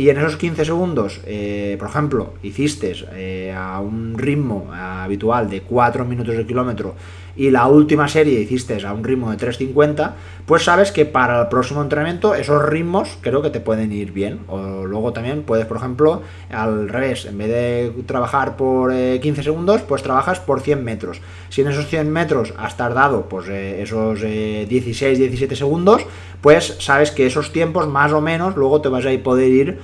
y 0.00 0.08
en 0.08 0.16
esos 0.16 0.38
15 0.38 0.64
segundos, 0.64 1.20
eh, 1.26 1.76
por 1.78 1.90
ejemplo, 1.90 2.32
hiciste 2.42 2.94
eh, 3.12 3.54
a 3.54 3.80
un 3.80 4.16
ritmo 4.16 4.72
habitual 4.72 5.50
de 5.50 5.60
4 5.60 6.06
minutos 6.06 6.34
de 6.38 6.46
kilómetro 6.46 6.94
y 7.36 7.50
la 7.50 7.66
última 7.66 8.08
serie 8.08 8.40
hiciste 8.40 8.84
a 8.84 8.92
un 8.92 9.04
ritmo 9.04 9.30
de 9.30 9.38
3.50, 9.38 10.12
pues 10.46 10.64
sabes 10.64 10.92
que 10.92 11.06
para 11.06 11.40
el 11.40 11.48
próximo 11.48 11.82
entrenamiento 11.82 12.34
esos 12.34 12.62
ritmos 12.64 13.16
creo 13.20 13.40
que 13.40 13.50
te 13.50 13.60
pueden 13.60 13.92
ir 13.92 14.12
bien. 14.12 14.40
O 14.48 14.84
luego 14.84 15.12
también 15.12 15.42
puedes, 15.42 15.66
por 15.66 15.76
ejemplo, 15.76 16.22
al 16.50 16.88
revés, 16.88 17.24
en 17.26 17.38
vez 17.38 17.48
de 17.48 18.02
trabajar 18.06 18.56
por 18.56 18.92
15 18.92 19.40
eh, 19.40 19.44
segundos, 19.44 19.82
pues 19.82 20.02
trabajas 20.02 20.40
por 20.40 20.60
100 20.60 20.84
metros. 20.84 21.20
Si 21.48 21.62
en 21.62 21.68
esos 21.68 21.86
100 21.86 22.10
metros 22.10 22.52
has 22.58 22.76
tardado 22.76 23.28
pues 23.28 23.48
eh, 23.48 23.82
esos 23.82 24.20
16, 24.20 25.18
eh, 25.18 25.22
17 25.22 25.56
segundos, 25.56 26.04
pues 26.40 26.76
sabes 26.80 27.10
que 27.10 27.26
esos 27.26 27.52
tiempos 27.52 27.88
más 27.88 28.12
o 28.12 28.20
menos 28.20 28.56
luego 28.56 28.80
te 28.80 28.88
vas 28.88 29.04
a 29.06 29.10
poder 29.22 29.50
ir 29.50 29.78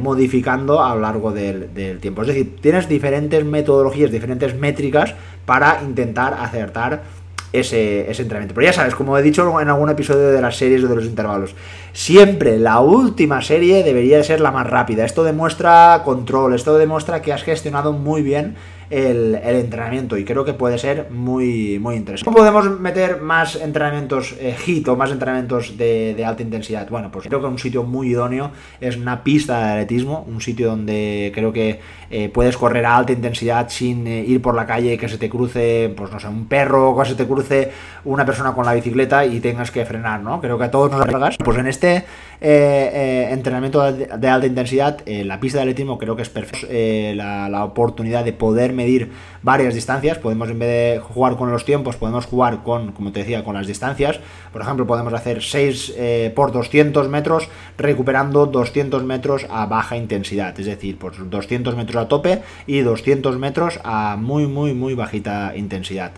modificando 0.00 0.82
a 0.82 0.94
lo 0.94 1.00
largo 1.00 1.32
del, 1.32 1.72
del 1.74 2.00
tiempo. 2.00 2.22
Es 2.22 2.28
decir, 2.28 2.56
tienes 2.60 2.88
diferentes 2.88 3.44
metodologías, 3.44 4.10
diferentes 4.10 4.54
métricas 4.56 5.14
para 5.44 5.80
intentar 5.82 6.34
acertar 6.34 7.02
ese, 7.60 8.10
entrenamiento. 8.10 8.54
Pero 8.54 8.66
ya 8.66 8.72
sabes, 8.72 8.94
como 8.94 9.16
he 9.16 9.22
dicho 9.22 9.60
en 9.60 9.68
algún 9.68 9.90
episodio 9.90 10.28
de 10.28 10.40
las 10.40 10.56
series 10.56 10.84
o 10.84 10.88
de 10.88 10.96
los 10.96 11.04
intervalos, 11.04 11.54
siempre 11.92 12.58
la 12.58 12.80
última 12.80 13.42
serie 13.42 13.82
debería 13.82 14.22
ser 14.22 14.40
la 14.40 14.50
más 14.50 14.66
rápida. 14.66 15.04
Esto 15.04 15.24
demuestra 15.24 16.02
control, 16.04 16.54
esto 16.54 16.76
demuestra 16.76 17.22
que 17.22 17.32
has 17.32 17.42
gestionado 17.42 17.92
muy 17.92 18.22
bien 18.22 18.56
el, 18.90 19.34
entrenamiento 19.34 20.16
y 20.16 20.24
creo 20.24 20.44
que 20.44 20.52
puede 20.52 20.78
ser 20.78 21.10
muy, 21.10 21.78
muy 21.78 21.96
interesante. 21.96 22.24
¿Cómo 22.24 22.38
podemos 22.38 22.78
meter 22.80 23.20
más 23.20 23.56
entrenamientos 23.56 24.34
eh, 24.38 24.56
HIT 24.64 24.88
o 24.88 24.96
más 24.96 25.10
entrenamientos 25.10 25.76
de, 25.76 26.22
alta 26.24 26.42
intensidad? 26.42 26.88
Bueno, 26.88 27.10
pues 27.10 27.26
creo 27.26 27.40
que 27.40 27.46
un 27.46 27.58
sitio 27.58 27.82
muy 27.82 28.08
idóneo 28.08 28.52
es 28.80 28.96
una 28.96 29.24
pista 29.24 29.58
de 29.58 29.72
atletismo, 29.72 30.24
un 30.28 30.40
sitio 30.40 30.68
donde 30.68 31.32
creo 31.34 31.52
que 31.52 31.80
eh, 32.10 32.28
puedes 32.28 32.56
correr 32.56 32.86
a 32.86 32.96
alta 32.96 33.12
intensidad 33.12 33.68
sin 33.68 34.06
eh, 34.06 34.24
ir 34.24 34.40
por 34.40 34.54
la 34.54 34.66
calle 34.66 34.94
y 34.94 34.98
que 34.98 35.08
se 35.08 35.18
te 35.18 35.28
cruce, 35.28 35.92
pues 35.96 36.10
no 36.12 36.20
sé, 36.20 36.28
un 36.28 36.46
perro 36.46 36.90
o 36.90 37.00
que 37.00 37.08
se 37.08 37.14
te 37.14 37.26
cruce 37.26 37.72
una 38.04 38.24
persona 38.24 38.52
con 38.52 38.64
la 38.64 38.74
bicicleta 38.74 39.26
y 39.26 39.40
tengas 39.40 39.70
que 39.70 39.84
frenar, 39.84 40.20
¿no? 40.20 40.40
Creo 40.40 40.58
que 40.58 40.64
a 40.64 40.70
todos 40.70 40.92
nos 40.92 41.00
hagas. 41.02 41.36
Pues 41.38 41.58
en 41.58 41.66
este 41.66 42.04
entrenamiento 42.38 43.80
de, 43.92 44.28
alta 44.28 44.46
intensidad, 44.46 44.98
la 45.06 45.40
pista 45.40 45.58
de 45.58 45.62
atletismo 45.62 45.98
creo 45.98 46.14
que 46.14 46.22
es 46.22 46.28
perfecto. 46.28 46.68
La, 47.16 47.48
la 47.48 47.64
oportunidad 47.64 48.24
de 48.24 48.32
poder 48.32 48.72
medir 48.76 49.10
varias 49.42 49.74
distancias, 49.74 50.18
podemos 50.18 50.50
en 50.50 50.58
vez 50.58 50.68
de 50.68 51.00
jugar 51.00 51.36
con 51.36 51.50
los 51.50 51.64
tiempos, 51.64 51.96
podemos 51.96 52.26
jugar 52.26 52.62
con, 52.62 52.92
como 52.92 53.12
te 53.12 53.20
decía, 53.20 53.42
con 53.42 53.54
las 53.54 53.66
distancias. 53.66 54.20
Por 54.52 54.62
ejemplo, 54.62 54.86
podemos 54.86 55.12
hacer 55.12 55.42
6 55.42 55.94
eh, 55.96 56.32
por 56.34 56.52
200 56.52 57.08
metros, 57.08 57.48
recuperando 57.78 58.46
200 58.46 59.02
metros 59.04 59.46
a 59.50 59.66
baja 59.66 59.96
intensidad, 59.96 60.58
es 60.58 60.66
decir, 60.66 60.98
pues 60.98 61.16
200 61.18 61.76
metros 61.76 62.04
a 62.04 62.08
tope 62.08 62.42
y 62.66 62.80
200 62.80 63.38
metros 63.38 63.80
a 63.84 64.16
muy, 64.16 64.46
muy, 64.46 64.74
muy 64.74 64.94
bajita 64.94 65.56
intensidad. 65.56 66.12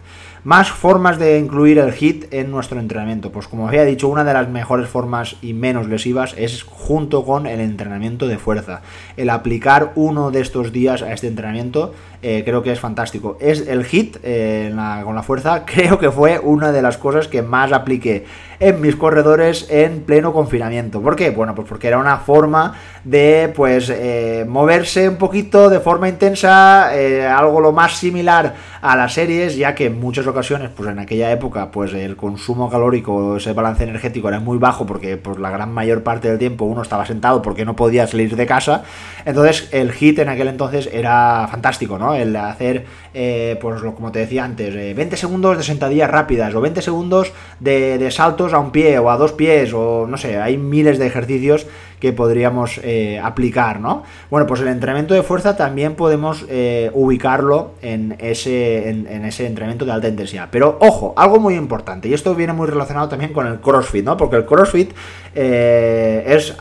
Más 0.44 0.70
formas 0.70 1.18
de 1.18 1.38
incluir 1.38 1.78
el 1.78 1.92
HIT 1.92 2.32
en 2.32 2.50
nuestro 2.50 2.78
entrenamiento. 2.78 3.32
Pues 3.32 3.48
como 3.48 3.66
había 3.66 3.84
dicho, 3.84 4.08
una 4.08 4.24
de 4.24 4.32
las 4.32 4.48
mejores 4.48 4.88
formas 4.88 5.36
y 5.42 5.52
menos 5.52 5.88
lesivas 5.88 6.34
es 6.38 6.62
junto 6.62 7.24
con 7.24 7.46
el 7.46 7.60
entrenamiento 7.60 8.28
de 8.28 8.38
fuerza. 8.38 8.82
El 9.16 9.30
aplicar 9.30 9.92
uno 9.96 10.30
de 10.30 10.40
estos 10.40 10.72
días 10.72 11.02
a 11.02 11.12
este 11.12 11.26
entrenamiento 11.26 11.92
eh, 12.20 12.42
creo 12.44 12.62
que 12.62 12.72
es 12.72 12.80
fantástico. 12.80 13.36
Es 13.40 13.66
el 13.68 13.86
HIT 13.86 14.18
eh, 14.22 14.74
con 15.04 15.14
la 15.14 15.22
fuerza, 15.22 15.64
creo 15.66 15.98
que 15.98 16.10
fue 16.10 16.38
una 16.38 16.72
de 16.72 16.82
las 16.82 16.98
cosas 16.98 17.28
que 17.28 17.42
más 17.42 17.72
apliqué 17.72 18.24
en 18.60 18.80
mis 18.80 18.96
corredores 18.96 19.68
en 19.70 20.00
pleno 20.00 20.32
confinamiento. 20.32 21.00
¿Por 21.00 21.14
qué? 21.14 21.30
Bueno, 21.30 21.54
pues 21.54 21.68
porque 21.68 21.86
era 21.86 21.98
una 21.98 22.16
forma 22.16 22.74
de 23.04 23.52
pues 23.54 23.88
eh, 23.88 24.44
moverse 24.48 25.08
un 25.08 25.16
poquito 25.16 25.70
de 25.70 25.78
forma 25.78 26.08
intensa, 26.08 26.90
algo 27.36 27.60
lo 27.60 27.70
más 27.70 27.96
similar 27.96 28.54
a 28.82 28.96
las 28.96 29.14
series, 29.14 29.56
ya 29.56 29.76
que 29.76 29.86
en 29.86 30.00
muchas 30.00 30.26
ocasiones, 30.26 30.70
pues 30.76 30.88
en 30.88 30.98
aquella 30.98 31.30
época, 31.30 31.70
pues 31.70 31.92
el 31.94 32.16
consumo 32.16 32.68
calórico, 32.68 33.36
ese 33.36 33.52
balance 33.52 33.84
energético 33.84 34.28
era 34.28 34.40
muy 34.40 34.58
bajo 34.58 34.86
porque 34.86 35.16
pues 35.16 35.38
la 35.38 35.50
gran 35.50 35.72
mayor 35.72 36.02
parte 36.02 36.28
del 36.28 36.38
tiempo 36.38 36.64
uno 36.64 36.82
estaba 36.82 37.06
sentado 37.06 37.42
porque 37.42 37.64
no 37.64 37.76
podía 37.76 38.08
salir 38.08 38.34
de 38.34 38.46
casa. 38.46 38.82
Entonces 39.24 39.68
el 39.72 39.92
hit 39.92 40.18
en 40.18 40.28
aquel 40.28 40.48
entonces 40.48 40.88
era 40.92 41.46
fantástico, 41.48 41.98
¿no? 41.98 42.07
El 42.14 42.34
hacer, 42.36 42.84
eh, 43.14 43.58
pues 43.60 43.80
como 43.82 44.12
te 44.12 44.20
decía 44.20 44.44
antes, 44.44 44.74
20 44.74 45.16
segundos 45.16 45.56
de 45.56 45.62
sentadillas 45.62 46.10
rápidas 46.10 46.54
o 46.54 46.60
20 46.60 46.82
segundos 46.82 47.32
de, 47.60 47.98
de 47.98 48.10
saltos 48.10 48.52
a 48.52 48.58
un 48.58 48.70
pie 48.70 48.98
o 48.98 49.10
a 49.10 49.16
dos 49.16 49.32
pies 49.32 49.72
o 49.72 50.06
no 50.08 50.16
sé, 50.16 50.38
hay 50.38 50.56
miles 50.56 50.98
de 50.98 51.06
ejercicios 51.06 51.66
que 52.00 52.12
podríamos 52.12 52.80
eh, 52.82 53.20
aplicar, 53.22 53.80
¿no? 53.80 54.02
Bueno, 54.30 54.46
pues 54.46 54.60
el 54.60 54.68
entrenamiento 54.68 55.14
de 55.14 55.22
fuerza 55.22 55.56
también 55.56 55.94
podemos 55.94 56.44
eh, 56.48 56.90
ubicarlo 56.94 57.72
en 57.82 58.16
ese, 58.18 58.88
en, 58.88 59.24
ese 59.24 59.46
entrenamiento 59.46 59.84
de 59.84 59.92
alta 59.92 60.08
intensidad. 60.08 60.48
Pero 60.50 60.78
ojo, 60.80 61.14
algo 61.16 61.40
muy 61.40 61.54
importante, 61.54 62.08
y 62.08 62.14
esto 62.14 62.34
viene 62.34 62.52
muy 62.52 62.66
relacionado 62.66 63.08
también 63.08 63.32
con 63.32 63.46
el 63.46 63.60
CrossFit, 63.60 64.04
¿no? 64.04 64.16
Porque 64.16 64.36
el 64.36 64.44
CrossFit 64.44 64.92
eh, 65.34 66.24
es 66.26 66.56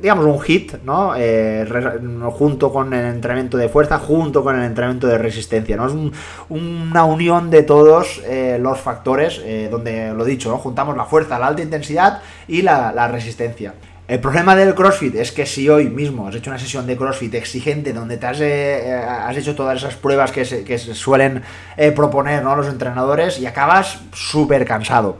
digamos, 0.00 0.24
un 0.26 0.40
hit, 0.40 0.74
¿no? 0.84 1.14
Eh, 1.16 1.66
junto 2.32 2.72
con 2.72 2.92
el 2.92 3.06
entrenamiento 3.06 3.56
de 3.56 3.68
fuerza, 3.68 3.98
junto 3.98 4.42
con 4.42 4.58
el 4.58 4.64
entrenamiento 4.64 5.06
de 5.06 5.18
resistencia, 5.18 5.76
¿no? 5.76 5.86
Es 5.86 5.94
una 6.48 7.04
unión 7.04 7.50
de 7.50 7.62
todos 7.62 8.22
eh, 8.26 8.58
los 8.60 8.78
factores, 8.80 9.40
eh, 9.44 9.68
donde, 9.70 10.12
lo 10.12 10.24
dicho, 10.24 10.50
¿no? 10.50 10.58
Juntamos 10.58 10.96
la 10.96 11.04
fuerza, 11.04 11.38
la 11.38 11.48
alta 11.48 11.62
intensidad 11.62 12.22
y 12.48 12.62
la, 12.62 13.08
resistencia. 13.08 13.74
El 14.08 14.20
problema 14.20 14.54
del 14.54 14.74
CrossFit 14.74 15.14
es 15.16 15.32
que 15.32 15.46
si 15.46 15.68
hoy 15.68 15.88
mismo 15.88 16.28
has 16.28 16.34
hecho 16.34 16.50
una 16.50 16.58
sesión 16.58 16.86
de 16.86 16.96
CrossFit 16.96 17.34
exigente 17.34 17.92
donde 17.92 18.16
te 18.16 18.26
has, 18.26 18.40
has 18.40 19.36
hecho 19.36 19.54
todas 19.54 19.78
esas 19.78 19.94
pruebas 19.94 20.30
que 20.30 20.44
se, 20.44 20.64
que 20.64 20.78
se 20.78 20.94
suelen 20.94 21.42
proponer 21.94 22.42
¿no? 22.42 22.54
los 22.54 22.68
entrenadores 22.68 23.40
y 23.40 23.46
acabas 23.46 24.00
súper 24.12 24.64
cansado. 24.64 25.16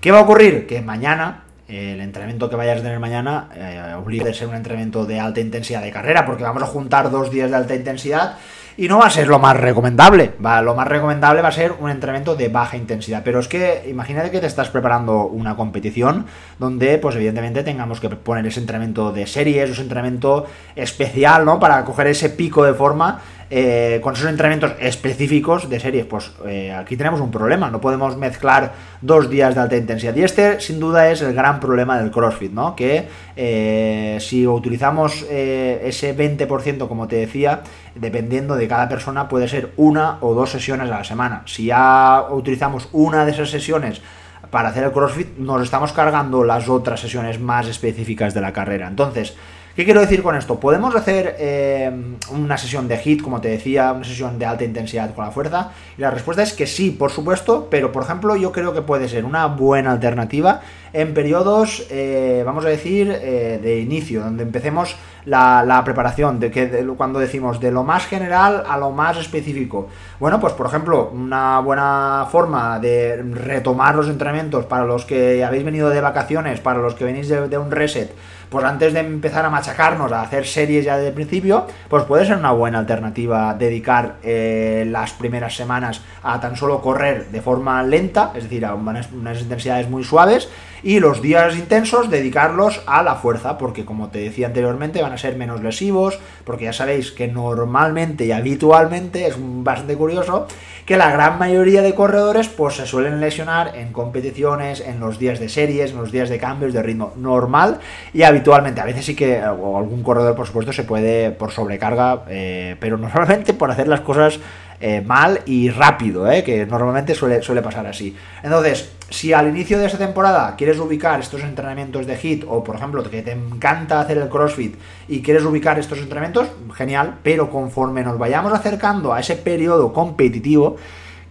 ¿Qué 0.00 0.12
va 0.12 0.18
a 0.18 0.22
ocurrir? 0.22 0.66
Que 0.66 0.82
mañana 0.82 1.45
el 1.68 2.00
entrenamiento 2.00 2.48
que 2.48 2.56
vayas 2.56 2.80
a 2.80 2.82
tener 2.82 3.00
mañana 3.00 3.48
eh, 3.54 3.94
obliga 3.96 4.30
a 4.30 4.34
ser 4.34 4.48
un 4.48 4.54
entrenamiento 4.54 5.04
de 5.04 5.18
alta 5.18 5.40
intensidad 5.40 5.82
de 5.82 5.90
carrera, 5.90 6.24
porque 6.24 6.44
vamos 6.44 6.62
a 6.62 6.66
juntar 6.66 7.10
dos 7.10 7.30
días 7.30 7.50
de 7.50 7.56
alta 7.56 7.74
intensidad 7.74 8.36
y 8.78 8.88
no 8.88 8.98
va 8.98 9.06
a 9.06 9.10
ser 9.10 9.26
lo 9.26 9.38
más 9.38 9.56
recomendable. 9.56 10.32
Va, 10.44 10.60
lo 10.60 10.74
más 10.74 10.86
recomendable 10.86 11.40
va 11.40 11.48
a 11.48 11.52
ser 11.52 11.72
un 11.80 11.90
entrenamiento 11.90 12.36
de 12.36 12.48
baja 12.48 12.76
intensidad. 12.76 13.22
Pero 13.24 13.40
es 13.40 13.48
que 13.48 13.86
imagínate 13.88 14.30
que 14.30 14.40
te 14.40 14.46
estás 14.46 14.68
preparando 14.68 15.26
una 15.26 15.56
competición 15.56 16.26
donde, 16.58 16.98
pues 16.98 17.16
evidentemente, 17.16 17.62
tengamos 17.62 18.00
que 18.00 18.10
poner 18.10 18.46
ese 18.46 18.60
entrenamiento 18.60 19.12
de 19.12 19.26
series, 19.26 19.70
ese 19.70 19.82
entrenamiento 19.82 20.46
especial, 20.74 21.44
¿no? 21.44 21.58
Para 21.58 21.84
coger 21.84 22.08
ese 22.08 22.28
pico 22.28 22.64
de 22.64 22.74
forma 22.74 23.20
eh, 23.48 24.00
con 24.02 24.14
esos 24.14 24.28
entrenamientos 24.28 24.72
específicos 24.80 25.68
de 25.68 25.78
series, 25.78 26.04
pues 26.06 26.32
eh, 26.46 26.72
aquí 26.72 26.96
tenemos 26.96 27.20
un 27.20 27.30
problema, 27.30 27.70
no 27.70 27.80
podemos 27.80 28.16
mezclar 28.16 28.72
dos 29.00 29.30
días 29.30 29.54
de 29.54 29.60
alta 29.60 29.76
intensidad. 29.76 30.16
Y 30.16 30.24
este, 30.24 30.60
sin 30.60 30.80
duda, 30.80 31.10
es 31.10 31.22
el 31.22 31.32
gran 31.32 31.60
problema 31.60 31.98
del 32.00 32.10
CrossFit, 32.10 32.52
¿no? 32.52 32.74
Que 32.74 33.06
eh, 33.36 34.18
si 34.20 34.46
utilizamos 34.46 35.24
ese 35.30 36.16
20%, 36.16 36.88
como 36.88 37.06
te 37.06 37.16
decía, 37.16 37.60
dependiendo 37.94 38.56
de 38.56 38.66
cada 38.66 38.88
persona, 38.88 39.28
puede 39.28 39.48
ser 39.48 39.72
una 39.76 40.18
o 40.20 40.34
dos 40.34 40.50
sesiones 40.50 40.90
a 40.90 40.98
la 40.98 41.04
semana. 41.04 41.42
Si 41.46 41.66
ya 41.66 42.26
utilizamos 42.30 42.88
una 42.92 43.24
de 43.24 43.32
esas 43.32 43.50
sesiones 43.50 44.02
para 44.50 44.70
hacer 44.70 44.84
el 44.84 44.92
CrossFit, 44.92 45.38
nos 45.38 45.62
estamos 45.62 45.92
cargando 45.92 46.44
las 46.44 46.68
otras 46.68 47.00
sesiones 47.00 47.40
más 47.40 47.66
específicas 47.68 48.34
de 48.34 48.40
la 48.40 48.52
carrera. 48.52 48.88
Entonces, 48.88 49.36
¿Qué 49.76 49.84
quiero 49.84 50.00
decir 50.00 50.22
con 50.22 50.34
esto? 50.34 50.58
Podemos 50.58 50.94
hacer 50.94 51.36
eh, 51.38 51.92
una 52.30 52.56
sesión 52.56 52.88
de 52.88 52.96
hit, 52.96 53.20
como 53.20 53.42
te 53.42 53.48
decía, 53.48 53.92
una 53.92 54.06
sesión 54.06 54.38
de 54.38 54.46
alta 54.46 54.64
intensidad 54.64 55.14
con 55.14 55.26
la 55.26 55.30
fuerza. 55.30 55.72
Y 55.98 56.00
la 56.00 56.10
respuesta 56.10 56.42
es 56.42 56.54
que 56.54 56.66
sí, 56.66 56.92
por 56.92 57.10
supuesto, 57.10 57.68
pero 57.70 57.92
por 57.92 58.04
ejemplo 58.04 58.36
yo 58.36 58.52
creo 58.52 58.72
que 58.72 58.80
puede 58.80 59.06
ser 59.06 59.26
una 59.26 59.44
buena 59.48 59.92
alternativa 59.92 60.62
en 60.94 61.12
periodos, 61.12 61.86
eh, 61.90 62.42
vamos 62.46 62.64
a 62.64 62.70
decir, 62.70 63.10
eh, 63.20 63.60
de 63.62 63.80
inicio, 63.80 64.22
donde 64.22 64.44
empecemos 64.44 64.96
la, 65.26 65.82
preparación, 65.84 66.40
de 66.40 66.50
que 66.50 66.86
cuando 66.96 67.18
decimos 67.18 67.60
de 67.60 67.70
lo 67.70 67.84
más 67.84 68.06
general 68.06 68.64
a 68.66 68.78
lo 68.78 68.92
más 68.92 69.18
específico. 69.18 69.88
Bueno, 70.18 70.40
pues 70.40 70.54
por 70.54 70.68
ejemplo, 70.68 71.10
una 71.12 71.60
buena 71.60 72.26
forma 72.32 72.78
de 72.78 73.22
retomar 73.22 73.94
los 73.94 74.08
entrenamientos 74.08 74.64
para 74.64 74.86
los 74.86 75.04
que 75.04 75.44
habéis 75.44 75.66
venido 75.66 75.90
de 75.90 76.00
vacaciones, 76.00 76.60
para 76.60 76.78
los 76.78 76.94
que 76.94 77.04
venís 77.04 77.28
de 77.28 77.58
un 77.58 77.70
reset, 77.70 78.10
pues 78.56 78.64
antes 78.64 78.94
de 78.94 79.00
empezar 79.00 79.44
a 79.44 79.50
machacarnos, 79.50 80.10
a 80.12 80.22
hacer 80.22 80.46
series 80.46 80.86
ya 80.86 80.96
desde 80.96 81.08
el 81.08 81.14
principio, 81.14 81.66
pues 81.90 82.04
puede 82.04 82.24
ser 82.24 82.38
una 82.38 82.52
buena 82.52 82.78
alternativa 82.78 83.52
dedicar 83.52 84.14
eh, 84.22 84.86
las 84.88 85.12
primeras 85.12 85.54
semanas 85.54 86.00
a 86.22 86.40
tan 86.40 86.56
solo 86.56 86.80
correr 86.80 87.26
de 87.26 87.42
forma 87.42 87.82
lenta, 87.82 88.32
es 88.34 88.44
decir, 88.44 88.64
a 88.64 88.74
unas, 88.74 89.12
unas 89.12 89.42
intensidades 89.42 89.90
muy 89.90 90.04
suaves, 90.04 90.48
y 90.82 91.00
los 91.00 91.20
días 91.20 91.54
intensos 91.54 92.08
dedicarlos 92.08 92.80
a 92.86 93.02
la 93.02 93.16
fuerza, 93.16 93.58
porque 93.58 93.84
como 93.84 94.08
te 94.08 94.20
decía 94.20 94.46
anteriormente, 94.46 95.02
van 95.02 95.12
a 95.12 95.18
ser 95.18 95.36
menos 95.36 95.62
lesivos, 95.62 96.18
porque 96.44 96.64
ya 96.64 96.72
sabéis 96.72 97.12
que 97.12 97.28
normalmente 97.28 98.24
y 98.24 98.32
habitualmente, 98.32 99.26
es 99.26 99.34
bastante 99.38 99.96
curioso, 99.96 100.46
que 100.86 100.96
la 100.96 101.10
gran 101.10 101.38
mayoría 101.38 101.82
de 101.82 101.94
corredores 101.94 102.48
pues 102.48 102.76
se 102.76 102.86
suelen 102.86 103.20
lesionar 103.20 103.76
en 103.76 103.92
competiciones, 103.92 104.80
en 104.80 105.00
los 105.00 105.18
días 105.18 105.40
de 105.40 105.48
series, 105.48 105.90
en 105.90 105.98
los 105.98 106.12
días 106.12 106.28
de 106.28 106.38
cambios 106.38 106.72
de 106.72 106.80
ritmo 106.80 107.12
normal 107.16 107.80
y 108.14 108.22
habitualmente. 108.22 108.80
A 108.80 108.84
veces 108.84 109.04
sí 109.04 109.16
que 109.16 109.40
algún 109.40 110.04
corredor, 110.04 110.36
por 110.36 110.46
supuesto, 110.46 110.72
se 110.72 110.84
puede 110.84 111.32
por 111.32 111.50
sobrecarga, 111.50 112.22
eh, 112.28 112.76
pero 112.78 112.96
normalmente 112.98 113.52
por 113.52 113.70
hacer 113.70 113.88
las 113.88 114.00
cosas 114.00 114.38
eh, 114.80 115.00
mal 115.00 115.40
y 115.46 115.70
rápido, 115.70 116.30
eh, 116.30 116.44
que 116.44 116.66
normalmente 116.66 117.14
suele, 117.14 117.42
suele 117.42 117.62
pasar 117.62 117.86
así. 117.86 118.16
Entonces, 118.42 118.92
si 119.08 119.32
al 119.32 119.48
inicio 119.48 119.78
de 119.78 119.86
esta 119.86 119.98
temporada 119.98 120.54
quieres 120.56 120.78
ubicar 120.78 121.20
estos 121.20 121.42
entrenamientos 121.42 122.06
de 122.06 122.16
HIT 122.16 122.44
o, 122.46 122.62
por 122.64 122.76
ejemplo, 122.76 123.02
que 123.02 123.22
te 123.22 123.32
encanta 123.32 124.00
hacer 124.00 124.18
el 124.18 124.28
CrossFit 124.28 124.74
y 125.08 125.22
quieres 125.22 125.44
ubicar 125.44 125.78
estos 125.78 125.98
entrenamientos, 125.98 126.48
genial, 126.74 127.18
pero 127.22 127.50
conforme 127.50 128.02
nos 128.02 128.18
vayamos 128.18 128.52
acercando 128.52 129.12
a 129.12 129.20
ese 129.20 129.36
periodo 129.36 129.92
competitivo, 129.92 130.76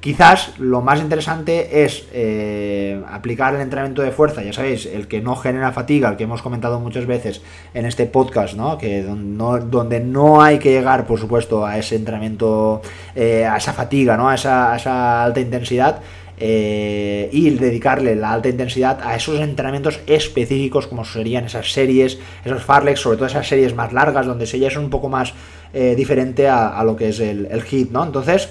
Quizás 0.06 0.60
lo 0.60 0.82
más 0.82 1.02
interesante 1.02 1.84
es 1.84 2.06
eh, 2.14 3.02
aplicar 3.10 3.56
el 3.56 3.62
entrenamiento 3.62 4.04
de 4.04 4.12
fuerza, 4.12 4.44
ya 4.44 4.54
sabéis, 4.54 4.86
el 4.86 5.08
que 5.08 5.20
no 5.20 5.36
genera 5.36 5.72
fatiga, 5.72 6.10
el 6.10 6.16
que 6.16 6.26
hemos 6.26 6.44
comentado 6.44 6.80
muchas 6.80 7.08
veces 7.08 7.42
en 7.74 7.88
este 7.88 8.06
podcast, 8.06 8.54
¿no? 8.54 8.78
Que 8.78 9.02
donde 9.02 10.00
no 10.02 10.44
hay 10.44 10.60
que 10.60 10.70
llegar, 10.70 11.08
por 11.08 11.20
supuesto, 11.20 11.66
a 11.66 11.80
ese 11.80 11.96
entrenamiento, 11.96 12.84
eh, 13.16 13.48
a 13.48 13.58
esa 13.58 13.74
fatiga, 13.74 14.16
¿no? 14.16 14.30
A 14.30 14.36
esa, 14.36 15.24
alta 15.24 15.40
intensidad. 15.40 16.02
Eh, 16.38 17.30
y 17.32 17.50
dedicarle 17.50 18.16
la 18.16 18.32
alta 18.32 18.50
intensidad 18.50 19.00
a 19.02 19.16
esos 19.16 19.40
entrenamientos 19.40 20.02
específicos 20.06 20.86
como 20.86 21.04
serían 21.04 21.46
esas 21.46 21.72
series, 21.72 22.20
esos 22.44 22.62
farlex, 22.62 23.00
sobre 23.00 23.18
todo 23.18 23.26
esas 23.26 23.48
series 23.48 23.74
más 23.74 23.92
largas 23.92 24.28
donde 24.28 24.46
se 24.46 24.60
ya 24.60 24.68
es 24.68 24.78
un 24.78 24.92
poco 24.92 25.10
más 25.10 25.34
diferente 25.74 26.48
a, 26.48 26.82
lo 26.86 26.96
que 26.96 27.10
es 27.10 27.20
el, 27.20 27.48
el 27.48 27.64
hit, 27.64 27.92
¿no? 27.92 28.06
Entonces, 28.06 28.50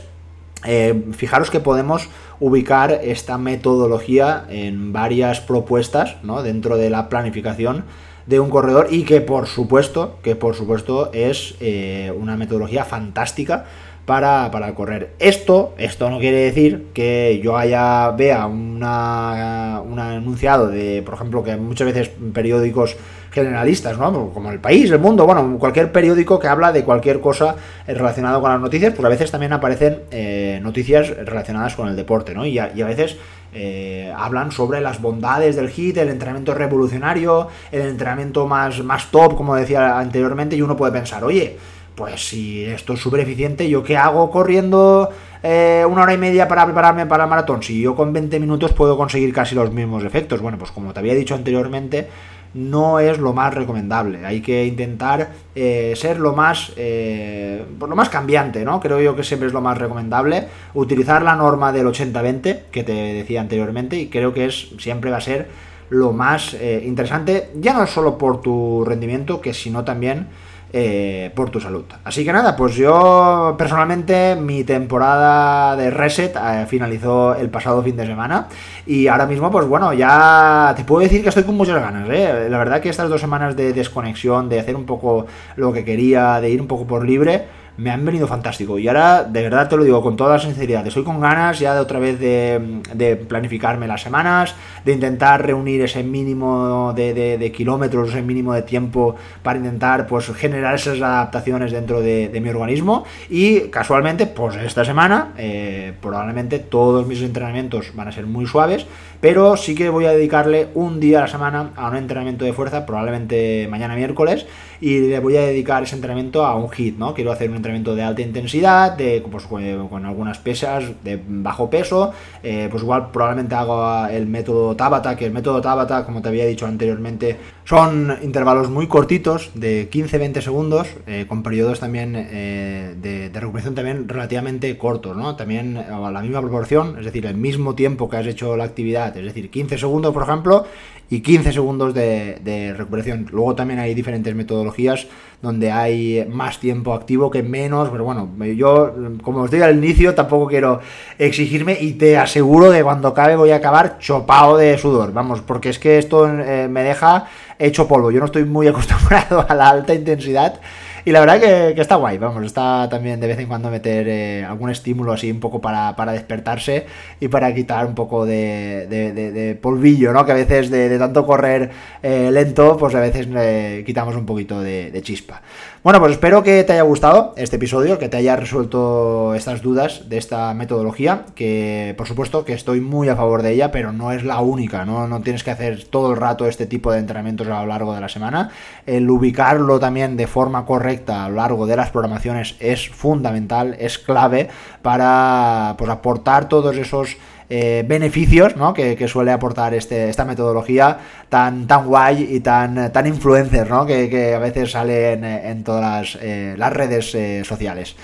eh, 0.64 1.04
fijaros 1.12 1.50
que 1.50 1.60
podemos 1.60 2.08
ubicar 2.40 2.90
esta 2.90 3.38
metodología 3.38 4.44
en 4.48 4.92
varias 4.92 5.40
propuestas 5.40 6.16
¿no? 6.22 6.42
dentro 6.42 6.76
de 6.76 6.90
la 6.90 7.08
planificación 7.08 7.84
de 8.26 8.40
un 8.40 8.50
corredor 8.50 8.88
y 8.90 9.04
que 9.04 9.20
por 9.20 9.46
supuesto, 9.46 10.18
que 10.22 10.36
por 10.36 10.54
supuesto 10.54 11.10
es 11.12 11.56
eh, 11.60 12.12
una 12.18 12.36
metodología 12.36 12.84
fantástica 12.84 13.66
para, 14.04 14.74
correr. 14.74 15.14
Esto, 15.18 15.74
esto 15.78 16.10
no 16.10 16.18
quiere 16.18 16.38
decir 16.38 16.88
que 16.92 17.40
yo 17.42 17.56
haya 17.56 18.10
vea 18.10 18.46
una, 18.46 19.80
un 19.80 19.98
anunciado 19.98 20.68
de, 20.68 21.02
por 21.02 21.14
ejemplo, 21.14 21.42
que 21.42 21.56
muchas 21.56 21.86
veces 21.86 22.10
periódicos 22.32 22.96
generalistas, 23.30 23.98
¿no? 23.98 24.30
Como 24.30 24.52
el 24.52 24.60
país, 24.60 24.90
el 24.90 25.00
mundo, 25.00 25.26
bueno, 25.26 25.58
cualquier 25.58 25.90
periódico 25.90 26.38
que 26.38 26.46
habla 26.46 26.70
de 26.70 26.84
cualquier 26.84 27.20
cosa 27.20 27.56
relacionado 27.86 28.40
con 28.40 28.50
las 28.50 28.60
noticias, 28.60 28.94
pues 28.94 29.04
a 29.04 29.08
veces 29.08 29.30
también 29.30 29.52
aparecen 29.52 30.02
eh, 30.12 30.60
noticias 30.62 31.08
relacionadas 31.08 31.74
con 31.74 31.88
el 31.88 31.96
deporte, 31.96 32.32
¿no? 32.32 32.46
Y 32.46 32.58
a, 32.58 32.68
veces 32.68 33.16
eh, 33.52 34.12
hablan 34.16 34.52
sobre 34.52 34.80
las 34.80 35.00
bondades 35.00 35.56
del 35.56 35.68
HIT, 35.68 35.96
el 35.96 36.10
entrenamiento 36.10 36.54
revolucionario, 36.54 37.48
el 37.72 37.82
entrenamiento 37.82 38.46
más, 38.46 38.84
más 38.84 39.10
top, 39.10 39.34
como 39.34 39.56
decía 39.56 39.98
anteriormente, 39.98 40.54
y 40.54 40.62
uno 40.62 40.76
puede 40.76 40.92
pensar, 40.92 41.24
oye, 41.24 41.56
pues 41.94 42.28
si 42.28 42.64
esto 42.64 42.94
es 42.94 43.00
súper 43.00 43.20
eficiente, 43.20 43.68
¿yo 43.68 43.82
qué 43.82 43.96
hago 43.96 44.30
corriendo 44.30 45.10
eh, 45.42 45.84
una 45.88 46.02
hora 46.02 46.14
y 46.14 46.18
media 46.18 46.48
para 46.48 46.64
prepararme 46.64 47.06
para 47.06 47.24
el 47.24 47.30
maratón? 47.30 47.62
Si 47.62 47.80
yo 47.80 47.94
con 47.94 48.12
20 48.12 48.40
minutos 48.40 48.72
puedo 48.72 48.96
conseguir 48.96 49.32
casi 49.32 49.54
los 49.54 49.72
mismos 49.72 50.04
efectos. 50.04 50.40
Bueno, 50.40 50.58
pues 50.58 50.70
como 50.72 50.92
te 50.92 51.00
había 51.00 51.14
dicho 51.14 51.34
anteriormente, 51.34 52.08
no 52.54 52.98
es 52.98 53.18
lo 53.18 53.32
más 53.32 53.54
recomendable. 53.54 54.26
Hay 54.26 54.40
que 54.40 54.66
intentar 54.66 55.30
eh, 55.54 55.92
ser 55.96 56.18
lo 56.18 56.34
más, 56.34 56.72
eh, 56.76 57.64
pues 57.78 57.88
lo 57.88 57.96
más 57.96 58.08
cambiante, 58.08 58.64
¿no? 58.64 58.80
Creo 58.80 59.00
yo 59.00 59.14
que 59.14 59.22
siempre 59.22 59.46
es 59.46 59.54
lo 59.54 59.60
más 59.60 59.78
recomendable. 59.78 60.48
Utilizar 60.74 61.22
la 61.22 61.36
norma 61.36 61.72
del 61.72 61.86
80-20 61.86 62.62
que 62.72 62.82
te 62.82 62.92
decía 62.92 63.40
anteriormente 63.40 63.96
y 63.96 64.08
creo 64.08 64.34
que 64.34 64.46
es 64.46 64.70
siempre 64.78 65.12
va 65.12 65.18
a 65.18 65.20
ser 65.20 65.48
lo 65.90 66.12
más 66.12 66.54
interesante, 66.54 67.50
ya 67.56 67.74
no 67.74 67.86
solo 67.86 68.16
por 68.16 68.40
tu 68.40 68.84
rendimiento, 68.84 69.40
que 69.40 69.52
sino 69.52 69.84
también 69.84 70.28
eh, 70.76 71.30
por 71.36 71.50
tu 71.50 71.60
salud. 71.60 71.84
Así 72.02 72.24
que 72.24 72.32
nada, 72.32 72.56
pues 72.56 72.74
yo 72.74 73.54
personalmente 73.56 74.34
mi 74.34 74.64
temporada 74.64 75.76
de 75.76 75.88
reset 75.88 76.34
eh, 76.34 76.66
finalizó 76.66 77.36
el 77.36 77.48
pasado 77.48 77.80
fin 77.80 77.96
de 77.96 78.04
semana 78.04 78.48
y 78.84 79.06
ahora 79.06 79.24
mismo 79.26 79.52
pues 79.52 79.68
bueno, 79.68 79.92
ya 79.92 80.74
te 80.76 80.82
puedo 80.82 81.02
decir 81.04 81.22
que 81.22 81.28
estoy 81.28 81.44
con 81.44 81.56
muchas 81.56 81.80
ganas. 81.80 82.10
¿eh? 82.10 82.48
La 82.50 82.58
verdad 82.58 82.80
que 82.80 82.88
estas 82.88 83.08
dos 83.08 83.20
semanas 83.20 83.54
de 83.54 83.72
desconexión, 83.72 84.48
de 84.48 84.58
hacer 84.58 84.74
un 84.74 84.84
poco 84.84 85.26
lo 85.54 85.72
que 85.72 85.84
quería, 85.84 86.40
de 86.40 86.50
ir 86.50 86.60
un 86.60 86.66
poco 86.66 86.88
por 86.88 87.06
libre, 87.06 87.44
me 87.76 87.90
han 87.90 88.04
venido 88.04 88.26
fantástico. 88.26 88.78
Y 88.78 88.88
ahora, 88.88 89.24
de 89.24 89.42
verdad 89.42 89.68
te 89.68 89.76
lo 89.76 89.84
digo 89.84 90.02
con 90.02 90.16
toda 90.16 90.38
sinceridad, 90.38 90.86
estoy 90.86 91.04
con 91.04 91.20
ganas 91.20 91.58
ya 91.58 91.74
de 91.74 91.80
otra 91.80 91.98
vez 91.98 92.18
de, 92.18 93.16
planificarme 93.28 93.86
las 93.86 94.02
semanas, 94.02 94.54
de 94.84 94.92
intentar 94.92 95.44
reunir 95.44 95.82
ese 95.82 96.02
mínimo 96.02 96.92
de, 96.94 97.52
kilómetros, 97.54 98.10
ese 98.10 98.22
mínimo 98.22 98.54
de 98.54 98.62
tiempo 98.62 99.16
para 99.42 99.58
intentar 99.58 100.06
pues 100.06 100.26
generar 100.34 100.74
esas 100.74 101.00
adaptaciones 101.00 101.72
dentro 101.72 102.00
de, 102.00 102.40
mi 102.40 102.48
organismo. 102.48 103.04
Y 103.28 103.68
casualmente, 103.70 104.26
pues 104.26 104.56
esta 104.56 104.84
semana, 104.84 105.32
eh, 105.36 105.92
probablemente 106.00 106.58
todos 106.58 107.06
mis 107.06 107.22
entrenamientos 107.22 107.92
van 107.94 108.08
a 108.08 108.12
ser 108.12 108.26
muy 108.26 108.46
suaves, 108.46 108.86
pero 109.24 109.56
sí 109.56 109.74
que 109.74 109.88
voy 109.88 110.04
a 110.04 110.10
dedicarle 110.10 110.68
un 110.74 111.00
día 111.00 111.16
a 111.16 111.20
la 111.22 111.28
semana 111.28 111.70
a 111.76 111.88
un 111.88 111.96
entrenamiento 111.96 112.44
de 112.44 112.52
fuerza, 112.52 112.84
probablemente 112.84 113.66
mañana 113.70 113.96
miércoles, 113.96 114.44
y 114.82 115.00
le 115.00 115.18
voy 115.18 115.38
a 115.38 115.40
dedicar 115.40 115.82
ese 115.82 115.94
entrenamiento 115.94 116.44
a 116.44 116.54
un 116.56 116.68
hit, 116.68 116.98
¿no? 116.98 117.14
Quiero 117.14 117.32
hacer 117.32 117.48
un 117.48 117.56
entrenamiento 117.56 117.94
de 117.94 118.02
alta 118.02 118.20
intensidad, 118.20 118.92
de, 118.92 119.24
pues, 119.30 119.44
con, 119.44 120.04
algunas 120.04 120.36
pesas 120.36 120.84
de 121.02 121.18
bajo 121.26 121.70
peso, 121.70 122.12
eh, 122.42 122.68
pues 122.70 122.82
igual 122.82 123.10
probablemente 123.12 123.54
hago 123.54 124.06
el 124.08 124.26
método 124.26 124.76
Tabata, 124.76 125.16
que 125.16 125.24
el 125.24 125.32
método 125.32 125.62
Tabata, 125.62 126.04
como 126.04 126.20
te 126.20 126.28
había 126.28 126.44
dicho 126.44 126.66
anteriormente, 126.66 127.38
son 127.64 128.18
intervalos 128.22 128.68
muy 128.68 128.88
cortitos, 128.88 129.52
de 129.54 129.88
15-20 129.90 130.42
segundos, 130.42 130.88
eh, 131.06 131.24
con 131.26 131.42
periodos 131.42 131.80
también 131.80 132.14
eh, 132.14 132.94
de, 133.00 133.30
de, 133.30 133.40
recuperación 133.40 133.74
también 133.74 134.06
relativamente 134.06 134.76
cortos, 134.76 135.16
¿no? 135.16 135.34
También 135.34 135.78
a 135.78 136.10
la 136.10 136.20
misma 136.20 136.42
proporción, 136.42 136.98
es 136.98 137.06
decir, 137.06 137.24
el 137.24 137.36
mismo 137.36 137.74
tiempo 137.74 138.10
que 138.10 138.18
has 138.18 138.26
hecho 138.26 138.54
la 138.58 138.64
actividad, 138.64 139.13
es 139.16 139.24
decir, 139.24 139.50
15 139.50 139.78
segundos, 139.78 140.12
por 140.12 140.22
ejemplo, 140.22 140.64
y 141.10 141.20
15 141.20 141.52
segundos 141.52 141.94
de, 141.94 142.74
recuperación. 142.76 143.26
Luego 143.30 143.54
también 143.54 143.80
hay 143.80 143.94
diferentes 143.94 144.34
metodologías 144.34 145.06
donde 145.42 145.70
hay 145.70 146.26
más 146.30 146.58
tiempo 146.58 146.94
activo 146.94 147.30
que 147.30 147.42
menos, 147.42 147.90
pero 147.90 148.04
bueno, 148.04 148.30
yo 148.56 148.94
como 149.22 149.44
estoy 149.44 149.60
al 149.60 149.76
inicio 149.76 150.14
tampoco 150.14 150.46
quiero 150.46 150.80
exigirme 151.18 151.76
y 151.78 151.92
te 151.92 152.16
aseguro 152.16 152.72
que 152.72 152.82
cuando 152.82 153.08
acabe 153.08 153.36
voy 153.36 153.50
a 153.50 153.56
acabar 153.56 153.98
chopado 153.98 154.56
de 154.56 154.78
sudor, 154.78 155.12
vamos, 155.12 155.42
porque 155.42 155.68
es 155.68 155.78
que 155.78 155.98
esto 155.98 156.26
eh, 156.28 156.68
me 156.68 156.82
deja 156.82 157.26
hecho 157.58 157.86
polvo, 157.86 158.10
yo 158.10 158.20
no 158.20 158.26
estoy 158.26 158.44
muy 158.44 158.66
acostumbrado 158.68 159.44
a 159.46 159.54
la 159.54 159.68
alta 159.68 159.94
intensidad 159.94 160.60
y 161.04 161.12
la 161.12 161.20
verdad 161.20 161.40
que, 161.74 161.80
está 161.80 161.96
guay, 161.96 162.18
vamos, 162.18 162.44
está 162.44 162.88
también 162.88 163.20
de 163.20 163.26
vez 163.26 163.38
en 163.38 163.46
cuando 163.46 163.70
meter 163.70 164.08
eh, 164.08 164.44
algún 164.44 164.70
estímulo 164.70 165.12
así 165.12 165.30
un 165.30 165.40
poco 165.40 165.60
para, 165.60 165.94
despertarse 166.12 166.86
y 167.20 167.28
para 167.28 167.54
quitar 167.54 167.86
un 167.86 167.94
poco 167.94 168.24
de, 168.24 169.58
polvillo, 169.60 170.12
¿no? 170.12 170.24
Que 170.24 170.32
a 170.32 170.36
veces 170.36 170.70
de, 170.70 170.98
tanto 170.98 171.26
correr 171.26 171.70
eh, 172.02 172.30
lento, 172.32 172.76
pues 172.78 172.94
a 172.94 173.00
veces 173.00 173.28
eh, 173.34 173.82
quitamos 173.84 174.16
un 174.16 174.24
poquito 174.24 174.60
de 174.60 175.00
chispa. 175.02 175.42
Bueno, 175.84 176.00
pues 176.00 176.12
espero 176.12 176.42
que 176.42 176.64
te 176.64 176.72
haya 176.72 176.80
gustado 176.80 177.34
este 177.36 177.56
episodio, 177.56 177.98
que 177.98 178.08
te 178.08 178.16
haya 178.16 178.36
resuelto 178.36 179.34
estas 179.34 179.60
dudas 179.60 180.08
de 180.08 180.16
esta 180.16 180.54
metodología, 180.54 181.26
que 181.34 181.94
por 181.98 182.08
supuesto 182.08 182.46
que 182.46 182.54
estoy 182.54 182.80
muy 182.80 183.10
a 183.10 183.16
favor 183.16 183.42
de 183.42 183.52
ella, 183.52 183.70
pero 183.70 183.92
no 183.92 184.10
es 184.10 184.24
la 184.24 184.40
única, 184.40 184.86
¿no? 184.86 185.06
No 185.08 185.20
tienes 185.20 185.44
que 185.44 185.50
hacer 185.50 185.84
todo 185.84 186.12
el 186.12 186.16
rato 186.16 186.48
este 186.48 186.64
tipo 186.64 186.90
de 186.90 187.00
entrenamientos 187.00 187.48
a 187.48 187.60
lo 187.60 187.66
largo 187.66 187.94
de 187.94 188.00
la 188.00 188.08
semana. 188.08 188.48
El 188.86 189.10
ubicarlo 189.10 189.78
también 189.78 190.16
de 190.16 190.26
forma 190.26 190.64
correcta 190.64 191.26
a 191.26 191.28
lo 191.28 191.34
largo 191.34 191.66
de 191.66 191.76
las 191.76 191.90
programaciones 191.90 192.56
es 192.60 192.88
fundamental, 192.88 193.76
es 193.78 193.98
clave 193.98 194.48
para 194.80 195.74
pues, 195.76 195.90
aportar 195.90 196.48
todos 196.48 196.78
esos 196.78 197.18
eh, 197.48 197.84
beneficios 197.86 198.56
¿no? 198.56 198.72
que, 198.72 199.08
suele 199.08 199.32
aportar 199.32 199.74
este, 199.74 200.08
esta 200.08 200.24
metodología 200.24 200.98
tan, 201.28 201.66
tan 201.66 201.86
guay 201.86 202.28
y 202.30 202.40
tan, 202.40 202.90
tan 202.92 203.06
influencer 203.06 203.68
¿no? 203.68 203.84
que, 203.86 204.34
a 204.34 204.38
veces 204.38 204.70
sale 204.70 205.12
en, 205.12 205.64
todas 205.64 206.14
las, 206.14 206.18
eh, 206.22 206.56
redes 206.70 207.14
eh, 207.14 207.42
sociales. 207.44 207.96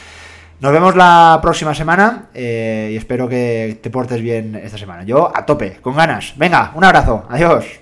Nos 0.60 0.72
vemos 0.72 0.94
la 0.94 1.38
próxima 1.40 1.74
semana 1.74 2.26
y 2.34 2.94
espero 2.94 3.26
que 3.28 3.78
te 3.82 3.88
portes 3.88 4.20
bien 4.20 4.54
esta 4.56 4.76
semana. 4.76 5.04
Yo 5.04 5.32
a 5.34 5.46
tope, 5.46 5.78
con 5.80 5.96
ganas. 5.96 6.34
Venga, 6.36 6.72
un 6.74 6.84
abrazo. 6.84 7.24
Adiós. 7.30 7.80